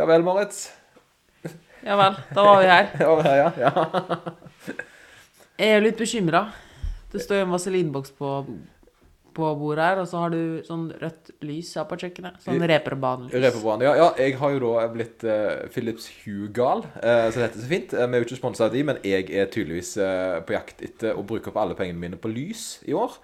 [0.00, 0.70] Ja vel, Moritz.
[1.84, 2.86] Ja vel, da var vi her.
[3.02, 3.72] Ja, vel, ja, ja.
[5.60, 6.40] Jeg er jo litt bekymra.
[7.12, 8.30] Det står jo en vaselinboks på,
[9.36, 12.38] på bordet her, og så har du sånn rødt lys her på kjøkkenet.
[12.46, 13.34] Sånn reperbanelys.
[13.44, 13.84] Reperbanen.
[13.90, 17.70] Ja, ja, jeg har jo da blitt uh, Philips Hue-gal, eh, så det heter så
[17.74, 17.92] fint.
[17.92, 20.80] Uh, Vi er jo ikke sponsa av de, men jeg er tydeligvis uh, på jakt
[20.88, 23.20] etter å bruke opp alle pengene mine på lys i år.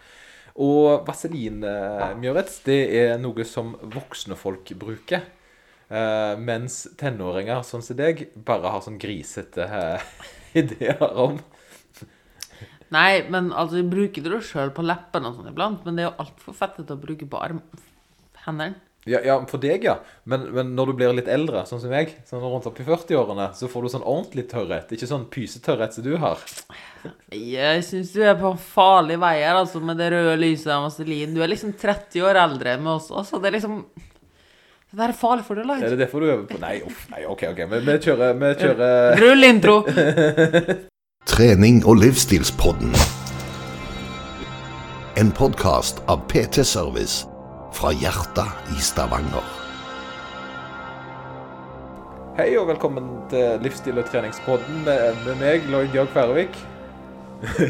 [0.60, 5.24] Og vaselin, uh, Mjøretz, det er noe som voksne folk bruker.
[5.86, 10.02] Eh, mens tenåringer, sånn som deg, bare har sånn grisete uh,
[10.58, 11.38] ideer om
[12.94, 16.04] Nei, men altså, jeg bruker det jo sjøl på leppene og sånn iblant, men det
[16.04, 17.62] er jo altfor fettete å bruke på arm...
[18.44, 18.78] hendene.
[19.06, 19.96] Ja, ja, for deg, ja.
[20.26, 23.48] Men, men når du blir litt eldre, sånn som jeg, sånn rundt opp i 40-årene,
[23.54, 24.90] så får du sånn ordentlig tørrhet.
[24.94, 26.42] Ikke sånn pysetørrhet som du har.
[27.30, 30.88] Jeg syns du er på en farlig vei her, altså, med det røde lyset av
[30.88, 31.34] vaselin.
[31.34, 33.84] Du er liksom 30 år eldre enn oss Så Det er liksom
[34.96, 35.90] Er farlig for deg, Er Lloyd.
[35.90, 37.58] det derfor du øver på Nei, uff, nei, OK, OK.
[37.68, 39.74] Vi, vi kjører, vi kjører Rull intro!
[41.32, 42.94] Trening og livsstilspodden.
[45.20, 47.26] En podkast av PT Service
[47.76, 49.44] fra hjertet i Stavanger.
[52.40, 56.56] Hei og velkommen til Livsstil- og treningspodden med, med meg, Lloyd Jørg Færøvik.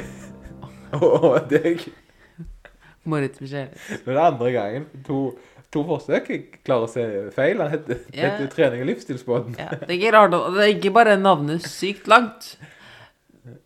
[1.02, 1.88] og deg.
[3.06, 3.70] Marit Michel.
[3.90, 4.86] Det er andre gangen.
[5.06, 5.20] To,
[5.74, 6.28] to forsøk.
[6.30, 7.60] Jeg klarer å se feil.
[7.60, 8.36] Han heter, yeah.
[8.38, 9.56] heter Trening- og livsstilsbåten.
[9.58, 12.56] Ja, det er ikke rart, det er ikke bare navnet sykt langt.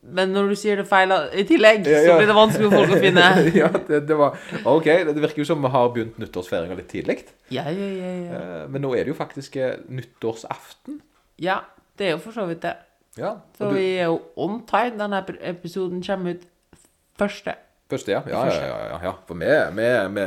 [0.05, 2.97] Men når du sier det feil i tillegg, Ja, så blir det vanskelig for folk
[2.99, 3.27] å finne.
[3.63, 4.37] ja, det, det var
[4.69, 4.89] OK.
[5.09, 7.17] Det virker jo som vi har begynt nyttårsfeiringa litt tidlig.
[7.55, 8.41] Ja, ja, ja, ja.
[8.41, 11.01] Eh, Men nå er det jo faktisk eh, nyttårsaften.
[11.41, 11.63] ja,
[11.97, 12.75] det er jo for så vidt det.
[13.21, 13.35] Ja.
[13.57, 14.97] Så du, vi er jo on time.
[15.01, 16.45] Denne ep- episoden kommer ut
[17.21, 17.55] første.
[17.91, 18.23] Første, ja.
[18.31, 19.13] Ja, ja, ja, ja.
[19.27, 20.27] For vi, vi, vi,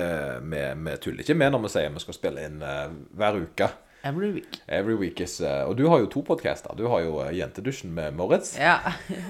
[0.51, 3.69] vi, vi tuller ikke med når vi sier vi skal spille inn uh, hver uke.
[4.03, 4.57] Every week.
[4.67, 6.75] Every week is uh, Og du har jo to podcaster.
[6.75, 8.57] Du har jo uh, Jentedusjen med Moritz.
[8.59, 8.81] Ja.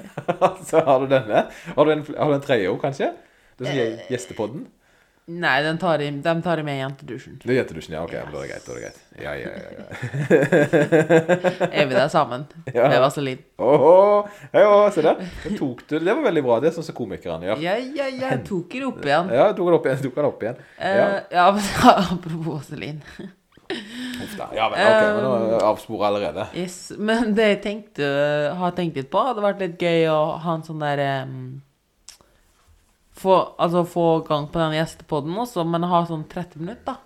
[0.70, 1.46] Så har du denne.
[1.76, 3.12] Har du en, har du en tredje òg, kanskje?
[3.60, 3.78] Du som
[4.10, 4.66] Gjestepodden?
[5.28, 7.38] Nei, den tar i, de tar i med jentedusjen.
[7.40, 8.02] Det er Jentedusjen, ja.
[8.04, 8.26] Ok, yes.
[8.28, 8.66] da er det greit.
[8.66, 8.98] Da er det greit.
[9.24, 9.70] Ja, ja, ja.
[9.80, 9.86] ja.
[11.80, 12.44] Er vi der sammen
[12.76, 12.90] Ja.
[12.92, 13.40] med vaselin?
[13.58, 15.22] Oh, hei, ja, se der.
[15.46, 16.02] Det.
[16.04, 16.58] Det var veldig bra.
[16.60, 17.62] Det er sånn som komikerne gjør.
[17.64, 19.32] Ja, ja, ja, jeg tok det opp igjen.
[19.32, 20.04] Ja, tok det opp igjen.
[20.10, 20.60] Tok det opp igjen.
[20.78, 21.64] Eh, Ja, ja, men
[22.18, 23.00] apropos vaselin.
[23.72, 24.50] uff da.
[24.60, 26.50] Ja, men ok, men nå er jeg avsporet allerede.
[26.60, 28.12] Yes, men det jeg tenkte,
[28.60, 31.38] har tenkt litt på, hadde vært litt gøy å ha en sånn der em,
[33.24, 36.98] få, Altså få gang på den gjestepodden også, men ha sånn 30 minutter, da.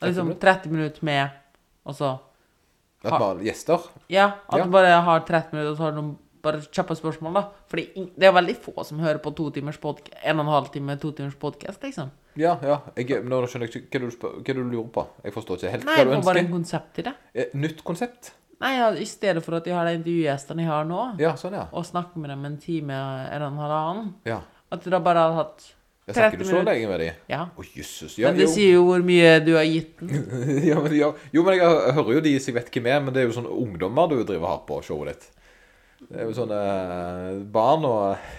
[0.00, 0.52] 30 Liksom minutter?
[0.54, 1.30] 30 minutter med
[1.86, 2.12] Altså
[3.06, 3.84] At bare gjester.
[4.10, 4.64] Ja, at Ja.
[4.64, 7.42] du bare har 30 minutter, og så har du noen bare kjappe spørsmål, da.
[7.70, 7.84] Fordi
[8.18, 11.10] det er veldig få som hører på to timers en og en halv time, to
[11.12, 12.10] timers podkast, liksom.
[12.36, 12.80] Ja, ja.
[12.96, 15.06] Jeg, nå skjønner jeg ikke hva du, hva du lurer på.
[15.24, 17.14] Jeg forstår ikke helt Nei, hva det du var bare en konsept til det.
[17.34, 18.32] Eh, Nytt konsept?
[18.60, 21.52] Nei, ja, I stedet for at jeg har de intervjugjestene jeg har nå, Ja, sånn,
[21.58, 21.66] ja.
[21.72, 22.94] og snakker med dem en time
[23.30, 24.40] eller en halvannen, ja.
[24.72, 25.74] At du da bare hadde hatt 30
[26.06, 26.72] Jeg 30 snakker du så minutter.
[26.72, 27.08] lenge med de?
[27.32, 27.40] Ja.
[27.50, 28.16] Å, jøsses.
[28.18, 28.52] Ja, Men det jo.
[28.54, 30.26] sier jo hvor mye du har gitt den.
[30.70, 31.12] ja, men, ja.
[31.34, 33.26] Jo, men jeg, jeg hører jo de som jeg vet hvem er, men det er
[33.26, 35.28] jo sånne ungdommer du driver har på showet ditt.
[36.06, 38.34] Det er jo sånne eh, barn og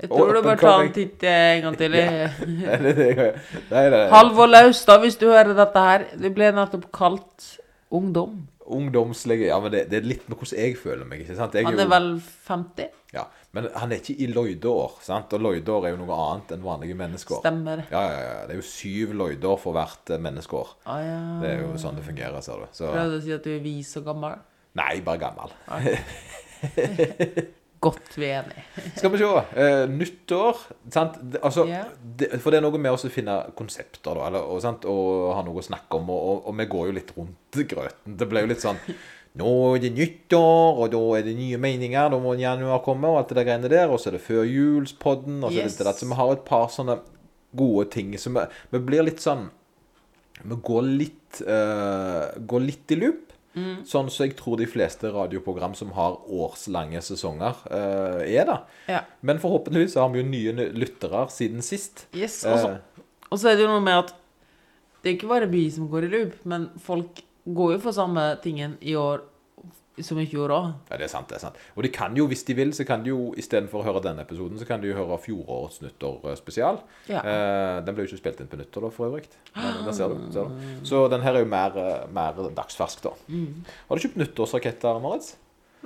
[0.00, 1.96] Jeg tror du bør ta en titt eh, en gang til.
[2.00, 3.26] Det, det,
[3.68, 3.82] nei,
[4.14, 6.06] Halvor Laustad, hvis du hører dette her.
[6.16, 7.50] Du ble nettopp kalt
[7.90, 8.46] ungdom.
[8.70, 11.54] Ungdomslig Ja, men det, det er litt med hvordan jeg føler meg, ikke sant?
[11.58, 12.10] Jeg Han jo- er vel
[12.46, 12.90] 50?
[13.12, 14.92] Ja, men han er ikke i løydeår.
[15.02, 15.32] sant?
[15.34, 17.40] Og løydeår er jo noe annet enn vanlige menneskeår.
[17.42, 17.82] Stemmer.
[17.90, 18.36] Ja, ja, ja.
[18.46, 20.70] Det er jo syv løydeår for hvert eh, menneskeår.
[20.86, 21.18] Ah, ja.
[21.42, 22.68] Det er jo sånn det fungerer, ser du.
[22.78, 24.38] Så Prøvde å si at du er vis og gammel.
[24.78, 25.50] Nei, bare gammel.
[27.80, 28.64] Godt vi er enige.
[28.98, 29.28] Skal vi se.
[29.56, 30.58] Uh, nyttår.
[30.92, 31.16] Sant?
[31.22, 31.86] Det, altså, yeah.
[32.02, 34.26] det, for det er noe med å finne konsepter, da.
[34.28, 34.84] Eller, og, sant?
[34.88, 36.12] og ha noe å snakke om.
[36.12, 38.18] Og, og, og vi går jo litt rundt grøten.
[38.20, 38.82] Det ble jo litt sånn
[39.40, 42.10] Nå er det nyttår, og da er det nye meninger.
[42.10, 43.92] Da må januar komme, og alt det der greiene der.
[43.94, 45.96] Og så er det førjulspodden, og så er det det.
[46.00, 46.98] Så vi har et par sånne
[47.56, 48.12] gode ting.
[48.18, 49.48] Så vi, vi blir litt sånn
[50.42, 53.29] Vi går litt uh, Går litt i loop.
[53.54, 58.58] Sånn som jeg tror de fleste radioprogram som har årslange sesonger, uh, er da.
[58.88, 59.00] Ja.
[59.22, 62.06] Men forhåpentligvis har vi jo nye ny- lyttere siden sist.
[62.14, 62.78] Yes, og så- Eh,
[63.32, 64.14] Og så er det jo noe med at
[65.02, 68.40] det er ikke bare vi som går i loop, men folk går jo for samme
[68.42, 69.20] tingen i år
[70.06, 70.60] som i fjor da.
[70.90, 71.58] ja, det er sant, det er sant.
[71.76, 74.24] Og de kan jo, hvis de vil, så kan de jo istedenfor å høre denne
[74.26, 76.80] episoden, så kan de jo høre fjorårets nyttår eh, spesial.
[77.10, 77.22] Ja.
[77.22, 79.28] Eh, den ble jo ikke spilt inn på nyttår, da, for øvrig.
[79.56, 80.26] Men der ser du.
[80.34, 80.66] Ser du.
[80.88, 83.14] Så den her er jo mer, eh, mer dagsfersk, da.
[83.30, 83.64] Mm.
[83.88, 85.34] Har du kjøpt nyttårsraketter, Maritz?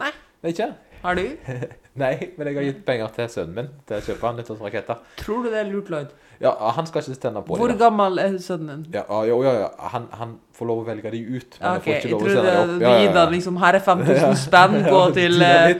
[0.00, 0.10] Nei,
[0.50, 0.72] ikke?
[1.04, 1.24] Har du?
[2.00, 5.02] Nei, men jeg har gitt penger til sønnen min til å kjøpe han nyttårsraketter.
[5.20, 6.14] Tror du det er lurt, Lloyd?
[6.42, 7.78] Ja, han skal ikke tenne på Hvor dem.
[7.78, 8.96] gammel er sønnen din?
[8.96, 9.68] Ja, ja, ja, ja.
[9.92, 12.32] Han, han får lov å velge de ut, men okay, jeg får ikke lov å
[12.32, 15.70] sende det, de Ja, du gir deg liksom Her er 5000 spenn, gå til eh,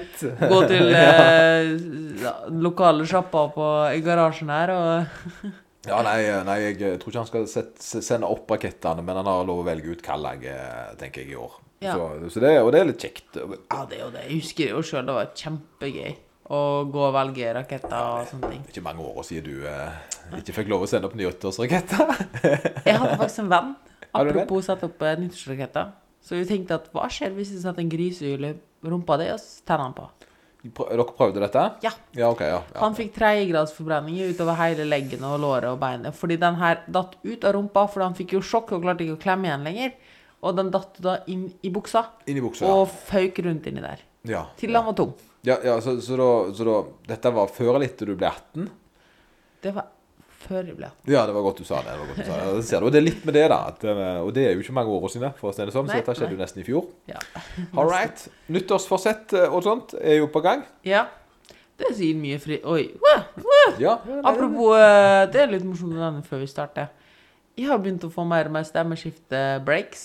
[0.44, 1.72] Gå til eh,
[2.68, 3.48] lokale sjappa
[3.96, 5.50] i garasjen her og
[5.88, 9.64] Ja, nei, nei, jeg tror ikke han skal sende opp rakettene, men han har lov
[9.64, 10.54] å velge ut hva jeg
[11.00, 11.63] tenker jeg, i år.
[11.82, 11.96] Ja.
[11.96, 13.34] Så, så det, og det er litt kjekt.
[13.36, 14.26] Ja, det er jo det.
[14.28, 16.14] Jeg husker jo sjøl, det var kjempegøy
[16.54, 16.60] å
[16.92, 18.62] gå og velge raketter og sånne ting.
[18.64, 22.12] Det er ikke mange år siden du eh, ikke fikk lov å sende opp nyttårsraketter.
[22.88, 23.72] Jeg hadde faktisk en venn,
[24.10, 25.94] apropos sette opp eh, nyttårsraketter.
[26.24, 28.54] Så vi tenkte at hva skjer hvis vi setter en grisehjul i
[28.88, 30.06] rumpa di, og tenner han på?
[30.64, 31.62] Dere prøvde dette?
[31.84, 31.90] Ja.
[32.16, 32.62] Ja, okay, ja.
[32.72, 32.78] ja.
[32.80, 36.16] Han fikk tredjegradsforbrenning utover hele leggen og låret og beinet.
[36.16, 39.18] Fordi den her datt ut av rumpa, fordi han fikk jo sjokk og klarte ikke
[39.18, 39.92] å klemme igjen lenger.
[40.44, 42.68] Og den datt da inn i buksa Inn i buksa.
[42.68, 44.04] og føyk rundt inni der.
[44.28, 44.44] Ja.
[44.60, 44.80] Til ja.
[44.80, 45.14] han var tom.
[45.44, 46.78] Ja, ja så, så, da, så da
[47.14, 48.68] Dette var før eller etter du ble 18?
[49.64, 49.90] Det var
[50.44, 51.12] før jeg ble 18.
[51.12, 51.92] Ja, det var godt du sa det.
[51.92, 52.84] det, var godt du sa det.
[52.84, 53.58] Det det er litt med det, da.
[53.72, 55.88] At, eh, og det er jo ikke mange år siden, for å si det sånn.
[55.88, 56.88] Nei, så dette skjedde jo nesten i fjor.
[57.08, 57.20] Ja.
[57.78, 58.26] All right.
[58.52, 60.66] Nyttårsforsett eh, og sånt er jo på gang.
[60.86, 61.06] ja.
[61.74, 62.60] Det sier mye fri...
[62.70, 62.84] Oi.
[63.02, 63.72] Wow, wow.
[63.82, 63.94] Ja.
[64.22, 66.92] Apropos eh, Det er litt morsomt med denne før vi starter.
[67.58, 70.04] Jeg har begynt å få mer og mer stemmeskifte-breaks.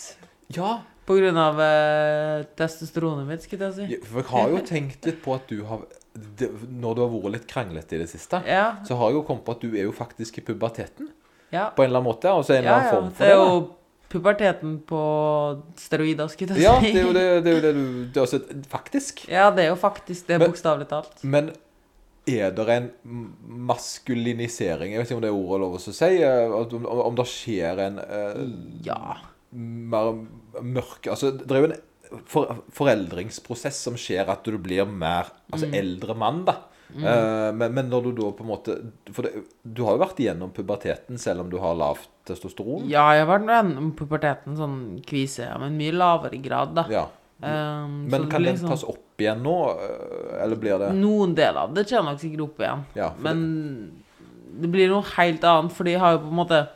[0.56, 0.80] Ja.
[1.10, 3.86] På grunn av eh, testosteronet mitt, skulle jeg si.
[3.96, 5.80] Ja, For jeg har jo tenkt litt på at du har
[6.14, 8.76] det, Når du har vært litt kranglete i det siste, Ja.
[8.86, 11.10] så har jeg jo kommet på at du er jo faktisk i puberteten.
[11.52, 11.70] Ja.
[11.74, 12.30] På en eller annen måte.
[12.30, 13.48] Altså en eller annen form for Det er det.
[13.48, 13.76] jo
[14.10, 15.02] puberteten på
[15.78, 16.66] steroider, skulle jeg si.
[16.66, 19.26] Ja, det er jo det, det, er jo det du det er også, Faktisk.
[19.30, 21.24] Ja, det er jo faktisk det, bokstavelig talt.
[21.24, 21.52] Men
[22.30, 22.90] er det en
[23.70, 26.10] maskulinisering Jeg vet ikke om det er ordet lov å si.
[26.22, 28.44] eh, Om, om det skjer en uh,
[28.86, 29.18] Ja.
[29.52, 30.14] mer
[30.62, 35.68] mørk Altså, det er jo en for, foreldringsprosess som skjer at du blir mer altså
[35.70, 35.76] Mm.
[35.78, 36.56] eldre mann, da.
[36.90, 38.76] Eh, men, men når du da på en måte
[39.14, 42.88] For det, du har jo vært igjennom puberteten selv om du har lavt testosteron.
[42.90, 46.86] Ja, jeg har vært gjennom puberteten sånn kvise, ja, men mye lavere grad, da.
[46.90, 47.06] Ja.
[47.42, 51.62] Um, Men kan den sånn- tas opp igjen nå, eh, eller blir det Noen deler
[51.62, 52.84] av det kommer nok sikkert opp igjen.
[52.96, 54.02] Ja, Men
[54.60, 56.68] det blir noe helt annet, fordi jeg har jo på en måte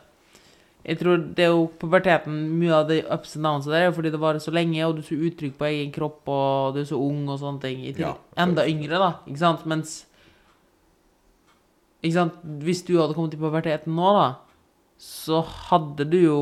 [0.85, 4.11] Jeg tror det er jo puberteten Mye av de ups and downs der er fordi
[4.11, 6.89] det varer så lenge, og du er så utrygg på egen kropp, og du er
[6.89, 7.85] så ung og sånne ting.
[7.97, 9.11] Ja, enda yngre, da.
[9.27, 9.65] Ikke sant?
[9.65, 10.01] Mens
[12.03, 12.33] Ikke sant?
[12.43, 14.25] Hvis du hadde kommet i puberteten nå, da,
[14.99, 15.39] så
[15.69, 16.39] hadde du jo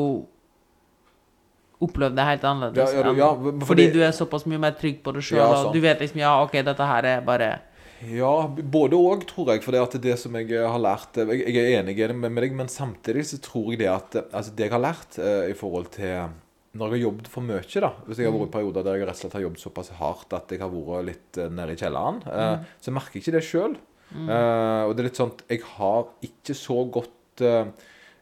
[1.82, 2.94] opplevd det helt annerledes.
[2.94, 5.42] Ja, ja, du- ja, for fordi du er såpass mye mer trygg på det sjøl,
[5.68, 7.60] og du vet liksom Ja, OK, dette her er bare
[8.10, 9.64] Ja, både òg, tror jeg.
[9.66, 12.44] For det at det som jeg har lært eh, Jeg, jeg er enig med med
[12.46, 15.52] deg, men samtidig så tror jeg det at eh, Altså, det jeg har lært eh,
[15.52, 16.32] i forhold til
[16.74, 19.08] Når jeg har jobbet for mye, da Hvis jeg har vært i perioder der jeg
[19.10, 21.82] rett og slett har jobbet såpass hardt at jeg har vært litt eh, nede i
[21.84, 23.78] kjelleren, eh, så merker jeg ikke det sjøl.
[24.12, 27.70] og det er litt sånn at jeg har ikke så godt eh,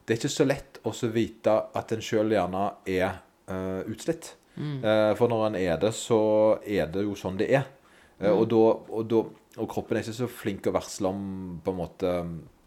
[0.06, 3.10] Det er ikke så lett å vite at en sjøl gjerne er
[3.48, 4.36] eh, utslitt.
[4.60, 6.20] Eh, for når en er det, så
[6.68, 7.68] er det jo sånn det er.
[8.20, 8.50] Eh, og,
[9.08, 9.22] da,
[9.60, 11.26] og, kroppen er ikke så flink å varsle om
[11.64, 12.14] på en måte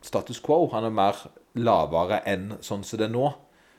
[0.05, 0.67] status quo.
[0.75, 1.25] Han er mer
[1.59, 3.31] lavere enn sånn som det er nå.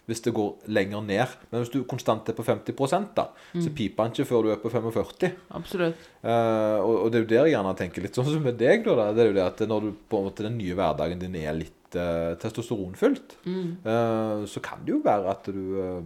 [0.03, 1.35] Hvis det går lenger ned.
[1.47, 4.59] Men hvis du konstant er på 50 da, så piper han ikke før du er
[4.59, 6.09] på 45 Absolutt.
[6.19, 8.83] Eh, og, og det er jo der jeg gjerne tenker litt sånn som med deg,
[8.83, 9.13] da.
[9.15, 11.55] Det er jo det at når du på en måte den nye hverdagen din er
[11.55, 16.03] litt uh, testosteronfylt, eh, så kan det jo være at du eh,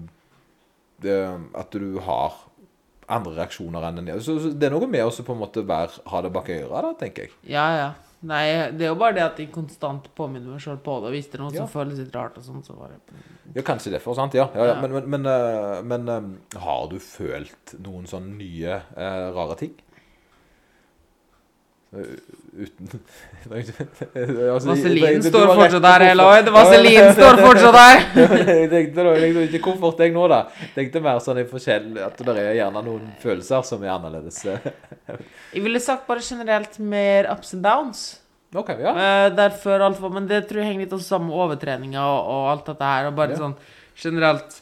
[1.01, 1.17] det,
[1.53, 2.37] At du har
[3.07, 6.03] andre reaksjoner enn den så, så det er noe med å på en måte være,
[6.11, 7.35] ha det bak øret, da, tenker jeg.
[7.53, 7.87] Ja, ja.
[8.27, 11.11] Nei, det er jo bare det at jeg konstant påminner meg sjøl på det.
[11.13, 11.61] Hvis det er noe Ja.
[11.61, 12.97] som føles litt rart og sånn, så bare
[13.53, 14.33] Ja, kanskje derfor, sant?
[14.33, 14.49] Ja.
[14.55, 14.73] ja, ja.
[14.73, 14.81] Ja.
[14.81, 19.75] Men, men, men, eh, men eh, har du følt noen sånne nye, eh, rare ting?
[21.95, 22.17] Eh,
[22.57, 22.89] Uten
[23.47, 26.17] altså, Vaselin står fortsatt der, Eloid!
[26.19, 26.49] Lloyd.
[26.55, 28.01] Vaselin står fortsatt der.
[28.49, 30.39] jeg tenkte da, tenkte ikke hvorfor jeg nå, da.
[30.75, 34.41] Tenkte mer sånn i forskjell At det er gjerne noen følelser som er annerledes.
[34.43, 38.05] Jeg ville sagt bare generelt mer ups and downs.
[38.57, 38.93] Okay, ja.
[38.95, 42.51] Eh, derfor alt Men det tror jeg henger litt også sammen med overtreninga og, og
[42.55, 43.09] alt dette her.
[43.11, 43.43] Og bare Ja.
[43.45, 43.55] sånn
[43.97, 44.61] generelt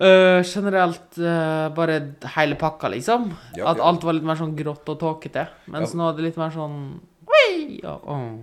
[0.00, 2.00] eh, Generelt uh, bare
[2.36, 3.30] hele pakka, liksom.
[3.56, 3.84] Ja, At ja.
[3.88, 5.48] alt var litt mer sånn grått og tåkete.
[5.72, 6.00] Mens Ja.
[6.00, 6.80] nå er det litt mer sånn!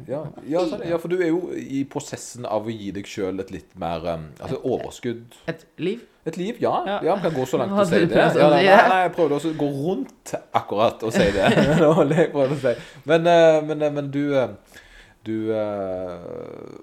[0.08, 0.22] Ja.
[0.48, 4.04] Ja, for du er jo i prosessen av å gi deg sjøl et litt mer
[4.06, 5.38] um, Altså overskudd.
[5.50, 6.04] Et liv.
[6.28, 6.74] Et liv, ja.
[6.88, 6.98] Ja.
[7.04, 8.16] Ja, kan gå så langt å si det.
[8.16, 11.50] Ja, nei, nei, jeg prøvde også å gå rundt akkurat og si det.
[12.14, 12.76] Det jeg å si.
[13.10, 14.80] Men, eh, men, eh, men du eh,
[15.24, 16.24] Du eh,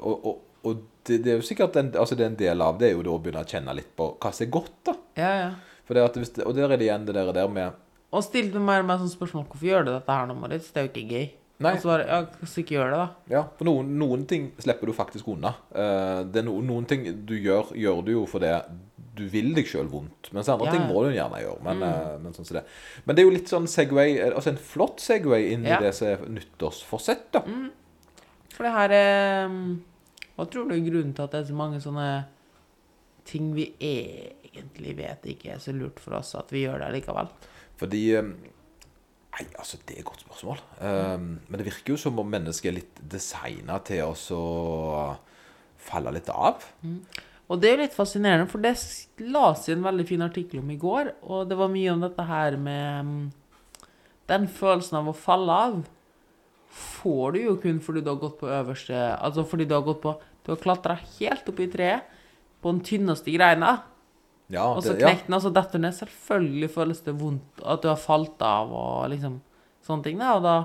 [0.00, 2.78] Og, og, og det, det er jo sikkert en, altså det er en del av
[2.80, 4.94] det er jo da å begynne å kjenne litt på hva som er godt, da.
[5.20, 5.50] Ja, ja.
[5.88, 7.72] For det at hvis det, og der er det igjen det der, der med
[8.14, 10.68] Og stilte meg mer og sånn spørsmål Hvorfor gjør du dette her nå, Moritz?
[10.70, 11.24] Det er jo ikke gøy.
[11.60, 11.72] Nei.
[11.76, 13.08] Og så bare, ja, så ikke gjør det, da?
[13.34, 15.50] Ja, for noen, noen ting slipper du faktisk unna.
[15.76, 18.54] Eh, det er no, noen ting du gjør, gjør du jo fordi
[19.18, 20.30] du vil deg sjøl vondt.
[20.32, 21.60] Mens andre Ja, ting må du gjerne gjøre.
[21.66, 22.64] Men, eh, men sånn som det.
[23.04, 25.76] Men det er jo litt sånn Segway, eh, altså en flott Segway inn Ja.
[25.76, 27.42] i det som er nyttårsforsett, da.
[28.54, 29.68] For det her er mm,
[30.36, 32.10] Hva tror du er grunnen til at det er så mange sånne
[33.28, 37.30] ting vi egentlig vet ikke er så lurt for oss, at vi gjør det likevel?
[37.80, 38.32] Fordi eh,
[39.30, 40.58] Nei, altså, det er et godt spørsmål.
[40.82, 44.40] Um, men det virker jo som om mennesket er litt designa til å
[45.80, 46.64] falle litt av.
[47.50, 48.74] Og det er jo litt fascinerende, for det
[49.30, 52.26] las jeg en veldig fin artikkel om i går, og det var mye om dette
[52.26, 53.22] her med mm,
[54.30, 55.80] Den følelsen av å falle av
[56.70, 60.02] får du jo kun fordi du har gått på øverste Altså fordi du har gått
[60.04, 60.14] på
[60.46, 62.06] Du har klatra helt opp i treet,
[62.62, 63.82] på den tynneste greina,
[64.50, 65.94] Ja, og så knekt den, og så detter du ned.
[65.94, 69.38] Selvfølgelig føles det vondt at du har falt av og liksom
[69.86, 70.56] sånne ting, da, og da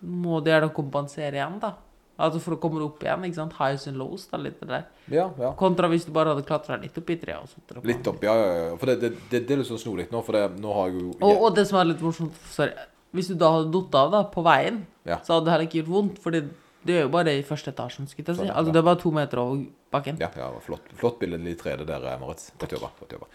[0.00, 1.74] må du gjerne kompensere igjen, da.
[2.20, 3.54] Altså for å komme opp igjen, ikke sant.
[3.56, 4.88] Highs and lows, da, litt der.
[5.08, 5.52] ja, ja.
[5.56, 7.40] Kontra hvis du bare hadde klatra litt opp i treet.
[7.40, 7.84] og sånt.
[7.88, 8.74] Litt opp, ja, ja, ja.
[8.80, 11.00] For det, det, det, det er litt sånn snodig nå, for det, nå har jeg
[11.00, 12.74] jo Og, og det som er litt morsomt Sorry.
[13.16, 15.18] Hvis du da hadde datt av da, på veien, Ja.
[15.24, 16.18] så hadde det heller ikke gjort vondt.
[16.22, 18.06] For det er jo bare det i første etasjen.
[18.08, 18.54] Sånn, ja.
[18.54, 20.18] Altså Det er bare to meter over bakken.
[20.22, 22.50] Ja, ja flott, flott billedlig 3D der, Moritz.
[22.58, 22.90] Godt jobba.
[23.00, 23.26] Godt jobba.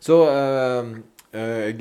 [0.00, 0.90] Så eh,
[1.34, 1.80] eh, jeg,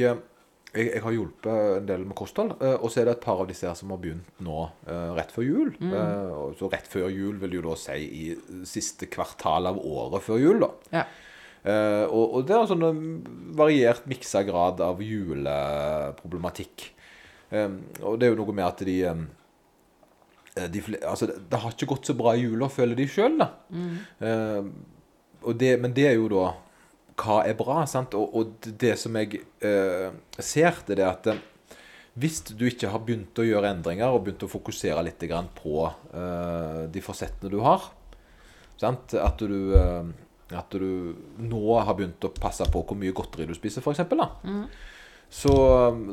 [0.73, 3.39] jeg, jeg har hjulpet en del med kosthold, eh, og så er det et par
[3.43, 4.57] av disse her som har begynt nå
[4.87, 5.69] eh, rett før jul.
[5.77, 8.23] Eh, så rett før jul vil jo da si i
[8.65, 10.71] siste kvartal av året før jul, da.
[10.97, 11.05] Ja.
[11.63, 16.89] Eh, og, og det er en sånn variert miksa grad av juleproblematikk.
[17.53, 17.69] Eh,
[18.01, 19.23] og det er jo noe med at de eh,
[20.73, 23.47] de, altså, det, det har ikke gått så bra i jula, føler de sjøl, da.
[23.73, 24.67] Eh,
[25.43, 26.51] og det, men det er jo da
[27.19, 27.83] Hva er bra?
[27.89, 28.13] sant?
[28.17, 31.41] Og, og det- som jeg eh, ser, det er at eh,
[32.17, 35.21] hvis du ikke har begynt å gjøre endringer og begynt å fokusere litt
[35.57, 35.91] på
[36.93, 37.87] de forsettene du har
[38.77, 39.15] sant?
[39.17, 39.71] At du
[40.53, 44.03] at du nå har begynt å passe på hvor mye godteri du spiser, f.eks.
[44.13, 44.27] da
[45.33, 45.53] så,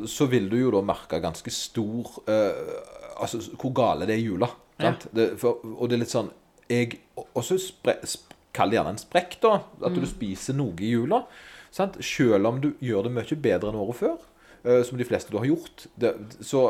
[0.08, 2.60] så vil du jo da merke ganske stor eh,
[3.20, 4.46] Altså hvor gale det er i jula.
[4.80, 5.02] Sant?
[5.12, 6.30] Det, for, og det er litt sånn
[6.70, 7.02] jeg,
[7.36, 9.58] Også spre, sp, kall det gjerne en sprekk, da.
[9.84, 11.20] At du spiser noe i jula.
[11.74, 11.98] Sant?
[12.00, 14.16] Selv om du gjør det mye bedre enn året før,
[14.64, 15.84] eh, som de fleste du har gjort.
[16.00, 16.64] Det, så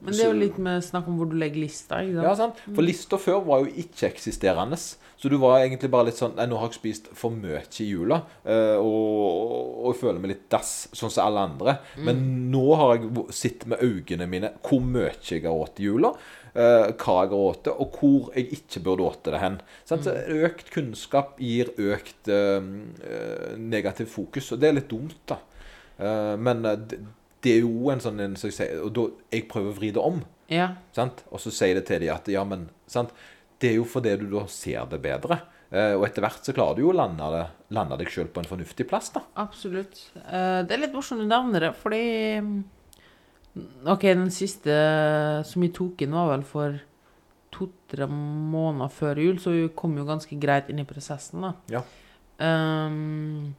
[0.00, 2.00] Men det er jo litt med snakk om hvor du legger lista.
[2.00, 2.26] ikke sant?
[2.26, 2.60] ja, sant?
[2.64, 4.78] For lista før var jo ikke-eksisterende.
[5.20, 7.86] Så du var egentlig bare litt sånn Nei, nå har jeg spist for mye i
[7.90, 11.74] jula, eh, og, og føler meg litt dass, sånn som alle andre.
[12.00, 16.14] Men nå har jeg sett med øynene mine hvor mye jeg har spist i jula,
[16.54, 19.60] eh, hva jeg har spist, og hvor jeg ikke burde spist det hen.
[19.84, 20.00] Så
[20.40, 22.72] økt kunnskap gir økt eh,
[23.60, 25.42] negativt fokus, og det er litt dumt, da.
[26.40, 26.96] Men det,
[27.44, 29.92] det er jo en sånn en, som jeg sier, Og da jeg prøver å vri
[29.96, 30.22] det om.
[30.52, 30.72] Ja.
[30.96, 31.22] Sant?
[31.30, 33.14] Og så sier det til dem at ja, men sant?
[33.60, 35.36] det er jo fordi du da ser det bedre.
[35.70, 37.44] Eh, og etter hvert så klarer du jo å lande, det,
[37.76, 39.22] lande deg sjøl på en fornuftig plass, da.
[39.42, 40.00] Absolutt.
[40.16, 42.04] Eh, det er litt morsomt du nevner det, fordi
[42.40, 42.54] mm,
[43.84, 44.74] OK, den siste
[45.46, 46.80] som vi tok inn, var vel for
[47.54, 51.52] to-tre måneder før jul, så vi kom jo ganske greit inn i prosessen, da.
[51.70, 51.84] Ja.
[52.40, 53.52] Ehm,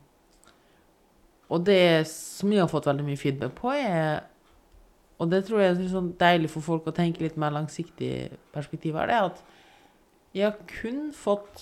[1.51, 4.27] og det som jeg har fått veldig mye feedback på, er
[5.21, 8.95] Og det tror jeg er sånn deilig for folk å tenke litt mer langsiktig perspektiv
[8.97, 9.43] her, det er at
[10.33, 11.61] jeg har kun fått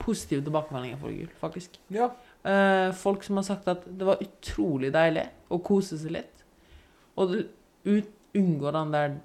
[0.00, 1.78] positive tilbakemeldinger for jul, faktisk.
[1.92, 2.08] Ja.
[2.42, 6.42] Eh, folk som har sagt at det var utrolig deilig å kose seg litt.
[7.20, 7.36] Og
[8.34, 9.16] unngå den der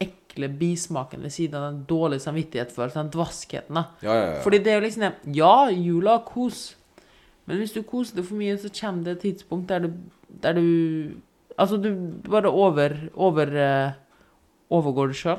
[0.00, 3.74] ekle bismaken ved siden av den dårlige samvittighetsfølelsen, den dvaskheten.
[3.74, 3.86] da.
[4.04, 4.42] Ja, ja, ja.
[4.44, 6.75] Fordi det er jo liksom Ja, jula er kos,
[7.46, 9.94] men hvis du koser deg for mye, så kommer det et tidspunkt der du,
[10.42, 10.66] der du
[11.56, 11.88] Altså, du
[12.28, 13.92] bare over, over eh,
[14.76, 15.38] Overgår det sjøl?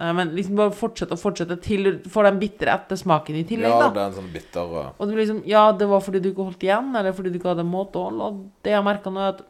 [0.00, 3.68] Nei, men liksom bare fortsette og fortsette til du får den bitre ettersmaken i tillegg,
[3.68, 3.90] ja, da.
[3.92, 6.30] det er en sånn bitter uh, Og det blir liksom, ja, det var fordi du
[6.30, 8.22] ikke holdt igjen, eller fordi du ikke hadde måtehold.
[8.24, 9.44] Og det jeg merka nå, er at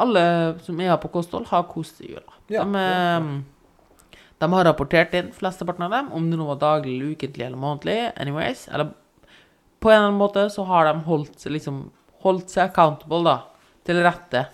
[0.00, 0.24] alle
[0.64, 2.38] som er på kosthold, har kost seg i jula.
[2.48, 3.20] Ja, de, ja,
[4.42, 7.98] de har rapportert inn, flesteparten av dem, om det nå var daglig, ukentlig eller månedlig.
[8.16, 8.64] Anyways.
[8.72, 8.96] Eller
[9.82, 11.84] på en eller annen måte så har de holdt liksom
[12.22, 13.32] Holdt seg accountable, da.
[13.82, 14.44] Til rette.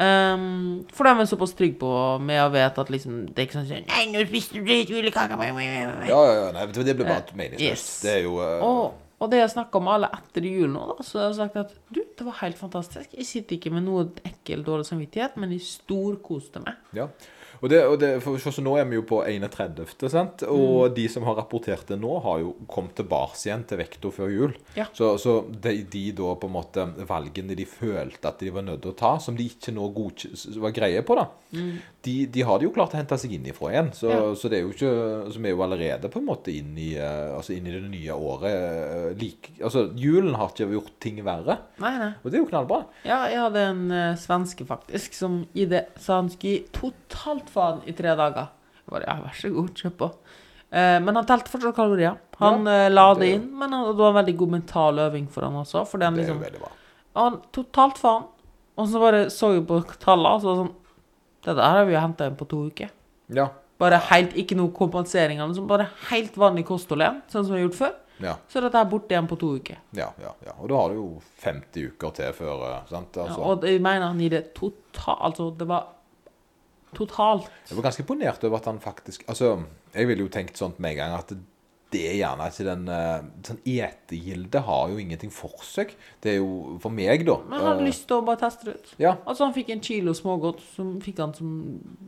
[0.00, 1.90] Um, for de er såpass trygge på
[2.24, 5.50] med å vite at liksom Det er ikke sånn Nei, nå spiste du julekake Ja,
[6.08, 6.46] ja, ja.
[6.56, 7.68] Nei, det ble bare Eh, meningsløst.
[7.68, 7.84] yes.
[8.00, 8.80] Det er jo uh, Og,
[9.20, 11.76] og det jeg snakka med alle etter jul nå, da, så har jeg sagt at
[11.92, 13.12] du, det var helt fantastisk.
[13.14, 16.80] Jeg sitter ikke med noe ekkel dårlig samvittighet, men jeg storkoste meg.
[16.96, 17.06] Ja.
[17.62, 20.42] Og, det, og det, for, så nå er vi jo på 31., sant?
[20.50, 24.32] og de som har rapportert det nå, har jo kommet tilbake igjen til vekta før
[24.34, 24.56] jul.
[24.74, 24.88] Ja.
[24.92, 28.82] Så, så de, de da på en måte valgene de følte at de var nødt
[28.82, 29.86] til å ta, som de ikke nå
[30.62, 31.28] var greie på, da,
[32.02, 33.92] de, de har de jo klart å hente seg inn ifra igjen.
[33.94, 34.20] Så, Ja.
[34.34, 34.90] så det er jo ikke
[35.32, 37.82] Så vi er jo allerede på en måte inn i, eh, altså inn i det
[37.92, 38.50] nye året.
[38.50, 42.10] eh, Like, altså, julen har ikke gjort ting verre, Nei, nei.
[42.24, 42.80] og det er jo knallbra.
[43.06, 47.51] Ja, jeg hadde en uh, svenske faktisk som i det sa han skulle gi totalt
[47.54, 48.48] faen i tre dager.
[48.82, 50.08] Jeg bare, ja, vær så god, kjøp på.
[50.72, 52.18] Eh, men han telte fortsatt kalorier.
[52.42, 55.28] Han eh, la det det- inn, men han, det var en veldig god mental øving
[55.30, 55.84] for han også.
[55.88, 56.70] Fordi han Det er liksom bra.
[57.20, 58.24] Han totalt faen.
[58.80, 60.72] Og så bare så jeg på tallene, og så sånn
[61.44, 62.88] Det der har vi jo henta inn på to uker.
[63.28, 63.48] Ja.
[63.78, 67.68] Bare helt, Ikke noe kompensering, liksom, bare helt vanlig kosthold igjen, sånn som vi har
[67.68, 67.94] gjort før.
[68.22, 68.34] Ja.
[68.48, 69.80] Så dette er borte igjen på to uker.
[69.98, 70.52] Ja, ja, ja.
[70.60, 71.08] Og da har du jo
[71.42, 73.16] 50 uker til før sant?
[73.18, 73.40] Altså.
[73.40, 75.88] Ja, og jeg mener han gir det totalt Altså, det var
[76.96, 79.54] totalt Jeg var ganske imponert over at han faktisk Altså,
[79.94, 81.32] jeg ville jo tenkt sånn med en gang at
[81.92, 85.90] det er gjerne ikke den eh, Sånn etegilde har jo ingenting for seg.
[86.24, 87.34] Det er jo for meg, da.
[87.44, 88.94] Men han hadde eh, lyst til å bare teste det ut.
[89.02, 91.50] Ja, Altså, han fikk en kilo smågodt som fikk han som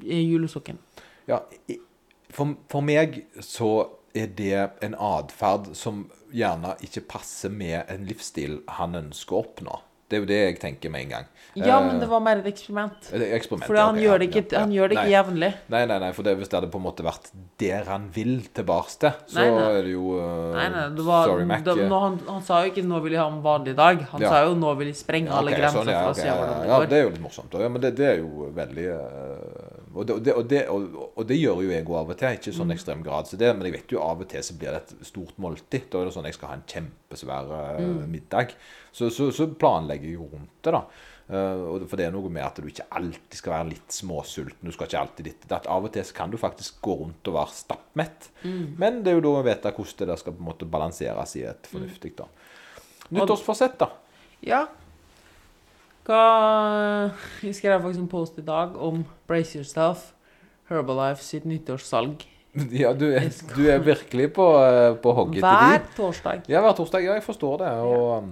[0.04, 0.78] julesokken.
[1.28, 1.42] ja.
[2.34, 3.68] For, for meg så
[4.16, 6.00] er det en atferd som
[6.34, 9.76] gjerne ikke passer med en livsstil han ønsker å oppnå.
[10.08, 11.25] Det er jo det jeg tenker med en gang.
[11.56, 13.06] Ja, Eh, men det var mer et eksperiment.
[13.14, 13.70] eksperiment.
[13.73, 14.88] Ja, han ok, gjør det ikke, ja, ja.
[14.90, 15.50] ikke jevnlig.
[15.70, 17.30] Nei, nei, nei, for det, hvis det hadde på en måte vært
[17.62, 19.68] der han vil tilbake til, så Nei, nei.
[19.78, 21.62] er det jo uh, Nei, nei, det var, Sorry, Mac.
[21.64, 24.02] det, nå, han, han sa jo ikke 'nå vil jeg ha en vanlig dag'.
[24.12, 24.28] Han Ja.
[24.30, 26.61] sa jo 'nå vil jeg sprenge alle ok, grenser sånn, ja, for å se hvordan
[26.61, 27.54] det ja, det er jo litt morsomt.
[27.54, 29.63] Ja, men det, det er jo veldig uh,
[29.94, 32.36] og, det, og, det, og, det, og, og det gjør jo jeg av og til.
[32.38, 32.74] Ikke i sånn Mm.
[32.76, 35.06] ekstrem grad, så det, men jeg vet jo av og til så blir det et
[35.06, 35.88] stort måltid.
[35.90, 38.04] Da er det sånn jeg skal ha en kjempesvær uh, Mm.
[38.10, 38.54] middag.
[38.92, 40.84] Så, så, så planlegger jeg jo rundt det, da.
[41.24, 44.60] Uh, for det er noe med at du ikke alltid skal være litt småsulten.
[44.68, 47.30] Du skal ikke alltid ditt At Av og til så kan du faktisk gå rundt
[47.30, 48.28] og være stappmett.
[48.44, 48.74] Mm.
[48.76, 51.32] Men det er jo da å vite hvordan det der skal på en måte balanseres
[51.40, 52.26] i et fornuftig da.
[53.08, 53.20] Mm.
[53.20, 53.88] Nyttårsforsett, da.
[54.44, 54.66] Ja.
[56.04, 60.11] Hva Jeg skrev faktisk en post i dag om Brace Yourself,
[60.68, 62.26] Herbalife sitt nyttårssalg.
[62.70, 66.44] Ja, du er, du er virkelig på, eh, på hogget til Hver torsdag.
[66.49, 67.02] Ja, hver torsdag.
[67.02, 67.73] Ja, jeg forstår det.
[67.88, 68.30] Og um,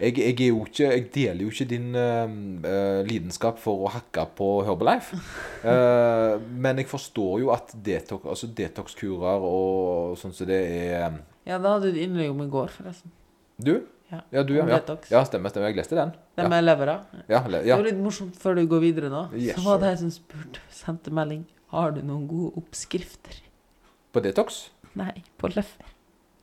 [0.00, 5.18] jeg, jeg, ikke, jeg deler jo ikke din eh, lidenskap for å hakke på Herbalife.
[5.66, 11.20] Uh, men jeg forstår jo at detox, altså detox-kurer og sånn som det er um,
[11.42, 13.12] Ja, det hadde du innlegg om i går, forresten.
[13.60, 13.80] Du?
[14.10, 14.20] Ja.
[14.34, 14.64] Ja, du, ja.
[14.66, 14.78] Ja.
[14.80, 15.10] detox.
[15.12, 15.70] ja stemmer, stemmer.
[15.70, 16.12] Jeg leste den.
[16.36, 16.96] Ja, med levera.
[17.28, 19.28] ja, le- Det var litt morsomt før du går videre nå.
[19.34, 23.36] Yes, så var det jeg som spurte, sendte melding Har du noen gode oppskrifter.
[24.12, 24.70] På detox?
[24.98, 25.86] Nei, på lever.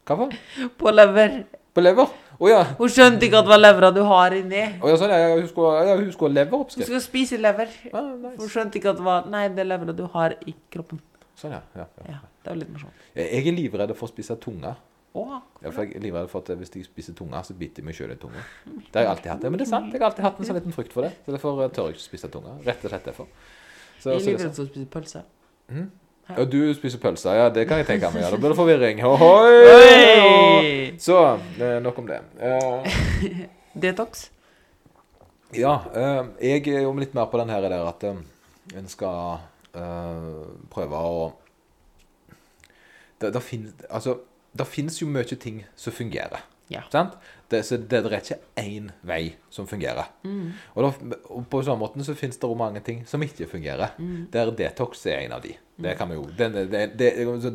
[0.07, 0.31] Hva for?
[0.79, 1.43] På lever.
[1.75, 2.07] På lever?
[2.39, 2.61] Å ja.
[2.77, 4.61] Hun skjønte ikke at det var levra du har inni.
[4.79, 5.33] Oh, ja, sånn, ja.
[5.35, 7.67] Hun skulle, ja, ha Hun skulle spise lever.
[7.91, 11.01] Ah, Hun skjønte ikke at det var Nei, det er levra du har i kroppen.
[11.37, 11.61] Sånn, ja.
[11.75, 12.13] ja, ja.
[12.15, 13.03] Ja, det var litt morsomt.
[13.17, 14.75] Jeg er livredd for å spise tunga.
[15.17, 17.87] Å, Ja, for jeg er livredd for at hvis jeg spiser tunga, så biter jeg
[17.87, 18.43] meg sjøl i tunga.
[18.65, 19.45] Det har jeg alltid hatt.
[19.47, 19.93] Ja, men det er sant.
[19.93, 21.15] Jeg har alltid hatt en sånn liten frykt for det.
[21.25, 22.53] Så derfor tør jeg ikke spise tunga.
[22.67, 23.31] Rett og slett derfor.
[23.97, 25.23] Så, jeg liker også å spise pølse.
[26.27, 27.37] Ja, du spiser pølser.
[27.39, 28.25] Ja, det kan jeg tenke meg.
[28.25, 28.99] Ja, da blir det forvirring.
[29.07, 29.53] Ohoi!
[29.71, 30.71] Oi!
[30.99, 31.17] Så
[31.55, 32.19] eh, nok om det.
[32.41, 32.87] Uh,
[33.81, 34.29] Detox.
[35.55, 38.19] ja, Uh, jeg er jo litt mer på den her der at eh,
[38.75, 39.39] en skal
[39.77, 41.27] uh, prøve å
[43.21, 44.19] det, det, finnes, altså,
[44.57, 46.43] det finnes jo mye ting som fungerer.
[46.67, 46.81] Ja.
[46.91, 47.13] Sant?
[47.47, 49.21] Det, så det, det er ikke én vei
[49.55, 50.09] som fungerer.
[50.75, 50.89] Og, da,
[51.31, 53.93] og på samme måte så finnes det mange ting som ikke fungerer.
[54.33, 55.53] Der detox er en av de.
[55.79, 57.07] Det kan vi jo det, det, det, det,